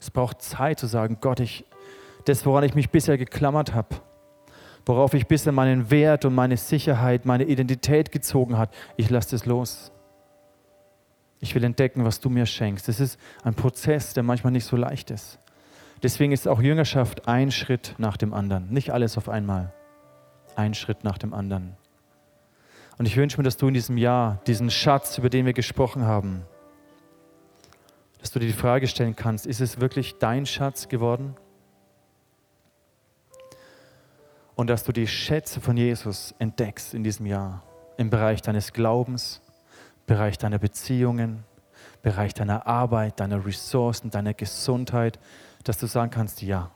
Es 0.00 0.10
braucht 0.10 0.42
Zeit 0.42 0.78
zu 0.78 0.86
sagen, 0.86 1.18
Gott, 1.20 1.40
ich, 1.40 1.64
das, 2.24 2.44
woran 2.44 2.64
ich 2.64 2.74
mich 2.74 2.90
bisher 2.90 3.16
geklammert 3.16 3.74
habe, 3.74 3.96
worauf 4.84 5.14
ich 5.14 5.26
bisher 5.26 5.52
meinen 5.52 5.90
Wert 5.90 6.24
und 6.24 6.34
meine 6.34 6.56
Sicherheit, 6.56 7.24
meine 7.24 7.44
Identität 7.44 8.10
gezogen 8.12 8.58
hat, 8.58 8.74
ich 8.96 9.10
lasse 9.10 9.30
das 9.30 9.46
los. 9.46 9.92
Ich 11.40 11.54
will 11.54 11.64
entdecken, 11.64 12.04
was 12.04 12.20
du 12.20 12.30
mir 12.30 12.46
schenkst. 12.46 12.88
Das 12.88 13.00
ist 13.00 13.18
ein 13.44 13.54
Prozess, 13.54 14.14
der 14.14 14.22
manchmal 14.22 14.52
nicht 14.52 14.64
so 14.64 14.76
leicht 14.76 15.10
ist. 15.10 15.38
Deswegen 16.02 16.32
ist 16.32 16.46
auch 16.46 16.60
Jüngerschaft 16.60 17.28
ein 17.28 17.50
Schritt 17.50 17.94
nach 17.98 18.16
dem 18.16 18.34
anderen. 18.34 18.70
Nicht 18.70 18.90
alles 18.92 19.16
auf 19.16 19.28
einmal. 19.28 19.72
Ein 20.54 20.74
Schritt 20.74 21.04
nach 21.04 21.18
dem 21.18 21.34
anderen. 21.34 21.76
Und 22.98 23.06
ich 23.06 23.16
wünsche 23.16 23.38
mir, 23.38 23.44
dass 23.44 23.56
du 23.56 23.68
in 23.68 23.74
diesem 23.74 23.98
Jahr 23.98 24.40
diesen 24.46 24.70
Schatz, 24.70 25.18
über 25.18 25.28
den 25.28 25.44
wir 25.44 25.52
gesprochen 25.52 26.04
haben, 26.04 26.44
dass 28.20 28.30
du 28.30 28.38
dir 28.38 28.46
die 28.46 28.52
Frage 28.52 28.88
stellen 28.88 29.14
kannst, 29.14 29.46
ist 29.46 29.60
es 29.60 29.80
wirklich 29.80 30.18
dein 30.18 30.46
Schatz 30.46 30.88
geworden? 30.88 31.36
Und 34.54 34.68
dass 34.68 34.84
du 34.84 34.92
die 34.92 35.06
Schätze 35.06 35.60
von 35.60 35.76
Jesus 35.76 36.34
entdeckst 36.38 36.94
in 36.94 37.04
diesem 37.04 37.26
Jahr 37.26 37.62
im 37.98 38.08
Bereich 38.08 38.40
deines 38.40 38.72
Glaubens, 38.72 39.42
Bereich 40.06 40.38
deiner 40.38 40.58
Beziehungen, 40.58 41.44
Bereich 42.02 42.34
deiner 42.34 42.66
Arbeit, 42.66 43.20
deiner 43.20 43.44
Ressourcen, 43.44 44.10
deiner 44.10 44.34
Gesundheit, 44.34 45.18
dass 45.64 45.78
du 45.78 45.86
sagen 45.86 46.10
kannst, 46.10 46.42
ja, 46.42 46.70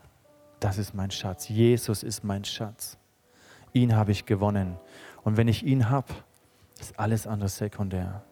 das 0.59 0.77
ist 0.77 0.93
mein 0.93 1.11
Schatz. 1.11 1.49
Jesus 1.49 2.03
ist 2.03 2.23
mein 2.23 2.43
Schatz. 2.43 2.97
Ihn 3.73 3.95
habe 3.95 4.11
ich 4.11 4.25
gewonnen. 4.25 4.77
Und 5.23 5.37
wenn 5.37 5.47
ich 5.47 5.63
ihn 5.63 5.89
habe, 5.89 6.13
ist 6.79 6.99
alles 6.99 7.25
andere 7.27 7.49
sekundär. 7.49 8.23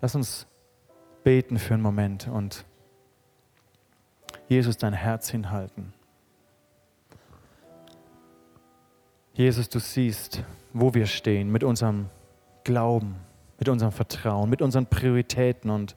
Lass 0.00 0.14
uns 0.14 0.46
beten 1.24 1.58
für 1.58 1.74
einen 1.74 1.82
Moment 1.82 2.28
und 2.28 2.64
Jesus 4.48 4.76
dein 4.76 4.92
Herz 4.92 5.30
hinhalten. 5.30 5.92
Jesus, 9.32 9.68
du 9.68 9.80
siehst, 9.80 10.44
wo 10.72 10.94
wir 10.94 11.06
stehen 11.06 11.50
mit 11.50 11.64
unserem 11.64 12.08
Glauben, 12.64 13.16
mit 13.58 13.68
unserem 13.68 13.92
Vertrauen, 13.92 14.50
mit 14.50 14.62
unseren 14.62 14.86
Prioritäten. 14.86 15.70
Und 15.70 15.96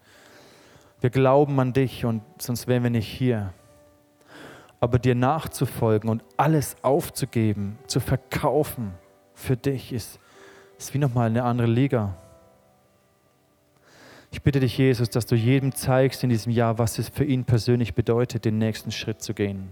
wir 1.02 1.10
glauben 1.10 1.60
an 1.60 1.74
dich 1.74 2.06
und 2.06 2.22
sonst 2.38 2.68
wären 2.68 2.84
wir 2.84 2.90
nicht 2.90 3.08
hier. 3.08 3.54
Aber 4.80 5.00
dir 5.00 5.16
nachzufolgen 5.16 6.10
und 6.10 6.24
alles 6.36 6.76
aufzugeben, 6.84 7.80
zu 7.88 8.00
verkaufen 8.00 8.94
für 9.34 9.58
dich 9.58 9.92
ist, 9.92 10.20
ist 10.78 10.94
wie 10.94 11.00
nochmal 11.00 11.28
eine 11.28 11.44
andere 11.44 11.68
Liga. 11.68 12.16
Ich 14.32 14.42
bitte 14.42 14.60
dich, 14.60 14.78
Jesus, 14.78 15.10
dass 15.10 15.26
du 15.26 15.36
jedem 15.36 15.74
zeigst 15.74 16.24
in 16.24 16.30
diesem 16.30 16.52
Jahr, 16.52 16.78
was 16.78 17.00
es 17.00 17.10
für 17.10 17.24
ihn 17.24 17.46
persönlich 17.46 17.96
bedeutet, 17.96 18.46
den 18.46 18.58
nächsten 18.58 18.92
Schritt 18.92 19.22
zu 19.22 19.34
gehen. 19.34 19.70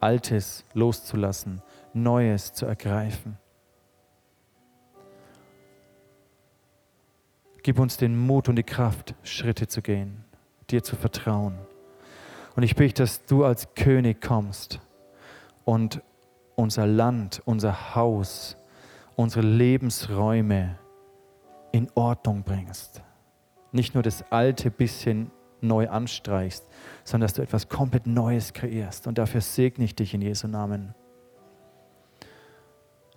Altes 0.00 0.64
loszulassen, 0.74 1.62
Neues 1.94 2.52
zu 2.52 2.66
ergreifen. 2.66 3.38
Gib 7.64 7.78
uns 7.78 7.96
den 7.96 8.14
Mut 8.14 8.50
und 8.50 8.56
die 8.56 8.62
Kraft, 8.62 9.14
Schritte 9.22 9.66
zu 9.66 9.80
gehen, 9.80 10.22
dir 10.68 10.82
zu 10.82 10.96
vertrauen. 10.96 11.56
Und 12.54 12.62
ich 12.62 12.76
bitte, 12.76 13.02
dass 13.02 13.24
du 13.24 13.42
als 13.42 13.74
König 13.74 14.20
kommst 14.20 14.80
und 15.64 16.02
unser 16.56 16.86
Land, 16.86 17.40
unser 17.46 17.94
Haus, 17.94 18.58
unsere 19.16 19.46
Lebensräume 19.46 20.78
in 21.72 21.90
Ordnung 21.94 22.42
bringst. 22.42 23.02
Nicht 23.72 23.94
nur 23.94 24.02
das 24.02 24.30
alte 24.30 24.70
bisschen 24.70 25.30
neu 25.62 25.88
anstreichst, 25.88 26.66
sondern 27.02 27.28
dass 27.28 27.34
du 27.34 27.40
etwas 27.40 27.70
komplett 27.70 28.06
Neues 28.06 28.52
kreierst. 28.52 29.06
Und 29.06 29.16
dafür 29.16 29.40
segne 29.40 29.86
ich 29.86 29.94
dich 29.94 30.12
in 30.12 30.20
Jesu 30.20 30.48
Namen 30.48 30.94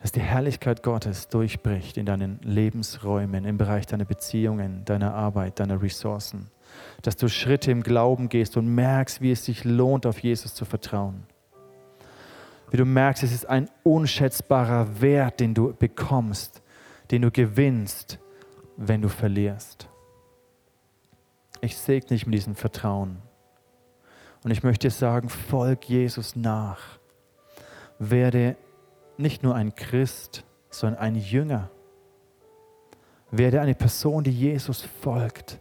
dass 0.02 0.12
die 0.12 0.22
Herrlichkeit 0.22 0.84
Gottes 0.84 1.28
durchbricht 1.28 1.98
in 1.98 2.06
deinen 2.06 2.40
Lebensräumen, 2.44 3.46
im 3.46 3.58
Bereich 3.58 3.88
deiner 3.88 4.06
Beziehungen, 4.06 4.86
deiner 4.86 5.14
Arbeit, 5.14 5.60
deiner 5.60 5.82
Ressourcen. 5.82 6.52
Dass 7.02 7.16
du 7.16 7.28
Schritte 7.28 7.72
im 7.72 7.82
Glauben 7.82 8.30
gehst 8.30 8.58
und 8.58 8.68
merkst, 8.68 9.22
wie 9.22 9.32
es 9.32 9.46
sich 9.46 9.64
lohnt, 9.64 10.06
auf 10.06 10.20
Jesus 10.20 10.54
zu 10.54 10.66
vertrauen. 10.66 11.24
Wie 12.70 12.78
du 12.78 12.86
merkst, 12.86 13.24
es 13.24 13.32
ist 13.32 13.50
ein 13.50 13.70
unschätzbarer 13.84 15.02
Wert, 15.02 15.40
den 15.40 15.54
du 15.54 15.74
bekommst, 15.74 16.62
den 17.10 17.22
du 17.22 17.32
gewinnst, 17.32 18.20
wenn 18.76 19.02
du 19.02 19.10
verlierst. 19.10 19.90
Ich 21.62 21.78
segne 21.78 22.10
dich 22.10 22.26
mit 22.26 22.36
diesem 22.36 22.56
Vertrauen. 22.56 23.18
Und 24.44 24.52
ich 24.52 24.64
möchte 24.64 24.88
dir 24.88 24.92
sagen, 24.92 25.30
folg 25.30 25.90
Jesus 25.90 26.36
nach. 26.36 27.00
Werde 27.98 28.56
nicht 29.18 29.44
nur 29.44 29.56
ein 29.56 29.76
Christ, 29.76 30.44
sondern 30.70 31.02
ein 31.02 31.16
Jünger. 31.16 31.70
Werde 33.32 33.62
eine 33.62 33.76
Person, 33.76 34.24
die 34.24 34.32
Jesus 34.32 34.82
folgt. 34.82 35.60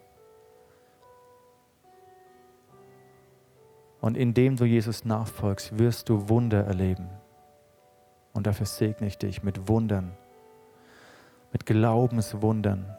Und 4.00 4.16
indem 4.16 4.56
du 4.56 4.64
Jesus 4.64 5.04
nachfolgst, 5.04 5.78
wirst 5.78 6.08
du 6.08 6.28
Wunder 6.28 6.64
erleben. 6.64 7.08
Und 8.32 8.46
dafür 8.46 8.66
segne 8.66 9.06
ich 9.06 9.18
dich 9.18 9.42
mit 9.42 9.68
Wundern, 9.68 10.12
mit 11.52 11.64
Glaubenswundern, 11.66 12.94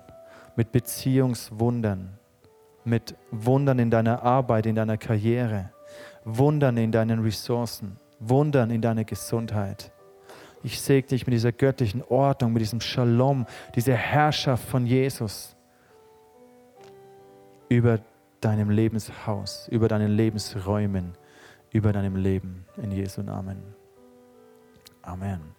mit 0.55 0.71
Beziehungswundern, 0.71 2.17
mit 2.83 3.15
Wundern 3.31 3.79
in 3.79 3.91
deiner 3.91 4.23
Arbeit, 4.23 4.65
in 4.65 4.75
deiner 4.75 4.97
Karriere, 4.97 5.71
Wundern 6.25 6.75
in 6.77 6.91
deinen 6.91 7.19
Ressourcen, 7.19 7.97
Wundern 8.19 8.71
in 8.71 8.81
deiner 8.81 9.03
Gesundheit. 9.03 9.91
Ich 10.63 10.81
segne 10.81 11.09
dich 11.09 11.25
mit 11.25 11.33
dieser 11.33 11.51
göttlichen 11.51 12.03
Ordnung, 12.03 12.53
mit 12.53 12.61
diesem 12.61 12.81
Shalom, 12.81 13.45
dieser 13.75 13.95
Herrschaft 13.95 14.67
von 14.67 14.85
Jesus 14.85 15.55
über 17.69 17.99
deinem 18.41 18.69
Lebenshaus, 18.69 19.67
über 19.69 19.87
deinen 19.87 20.15
Lebensräumen, 20.15 21.13
über 21.71 21.91
deinem 21.91 22.15
Leben. 22.15 22.65
In 22.77 22.91
Jesu 22.91 23.21
Namen. 23.21 23.61
Amen. 25.01 25.56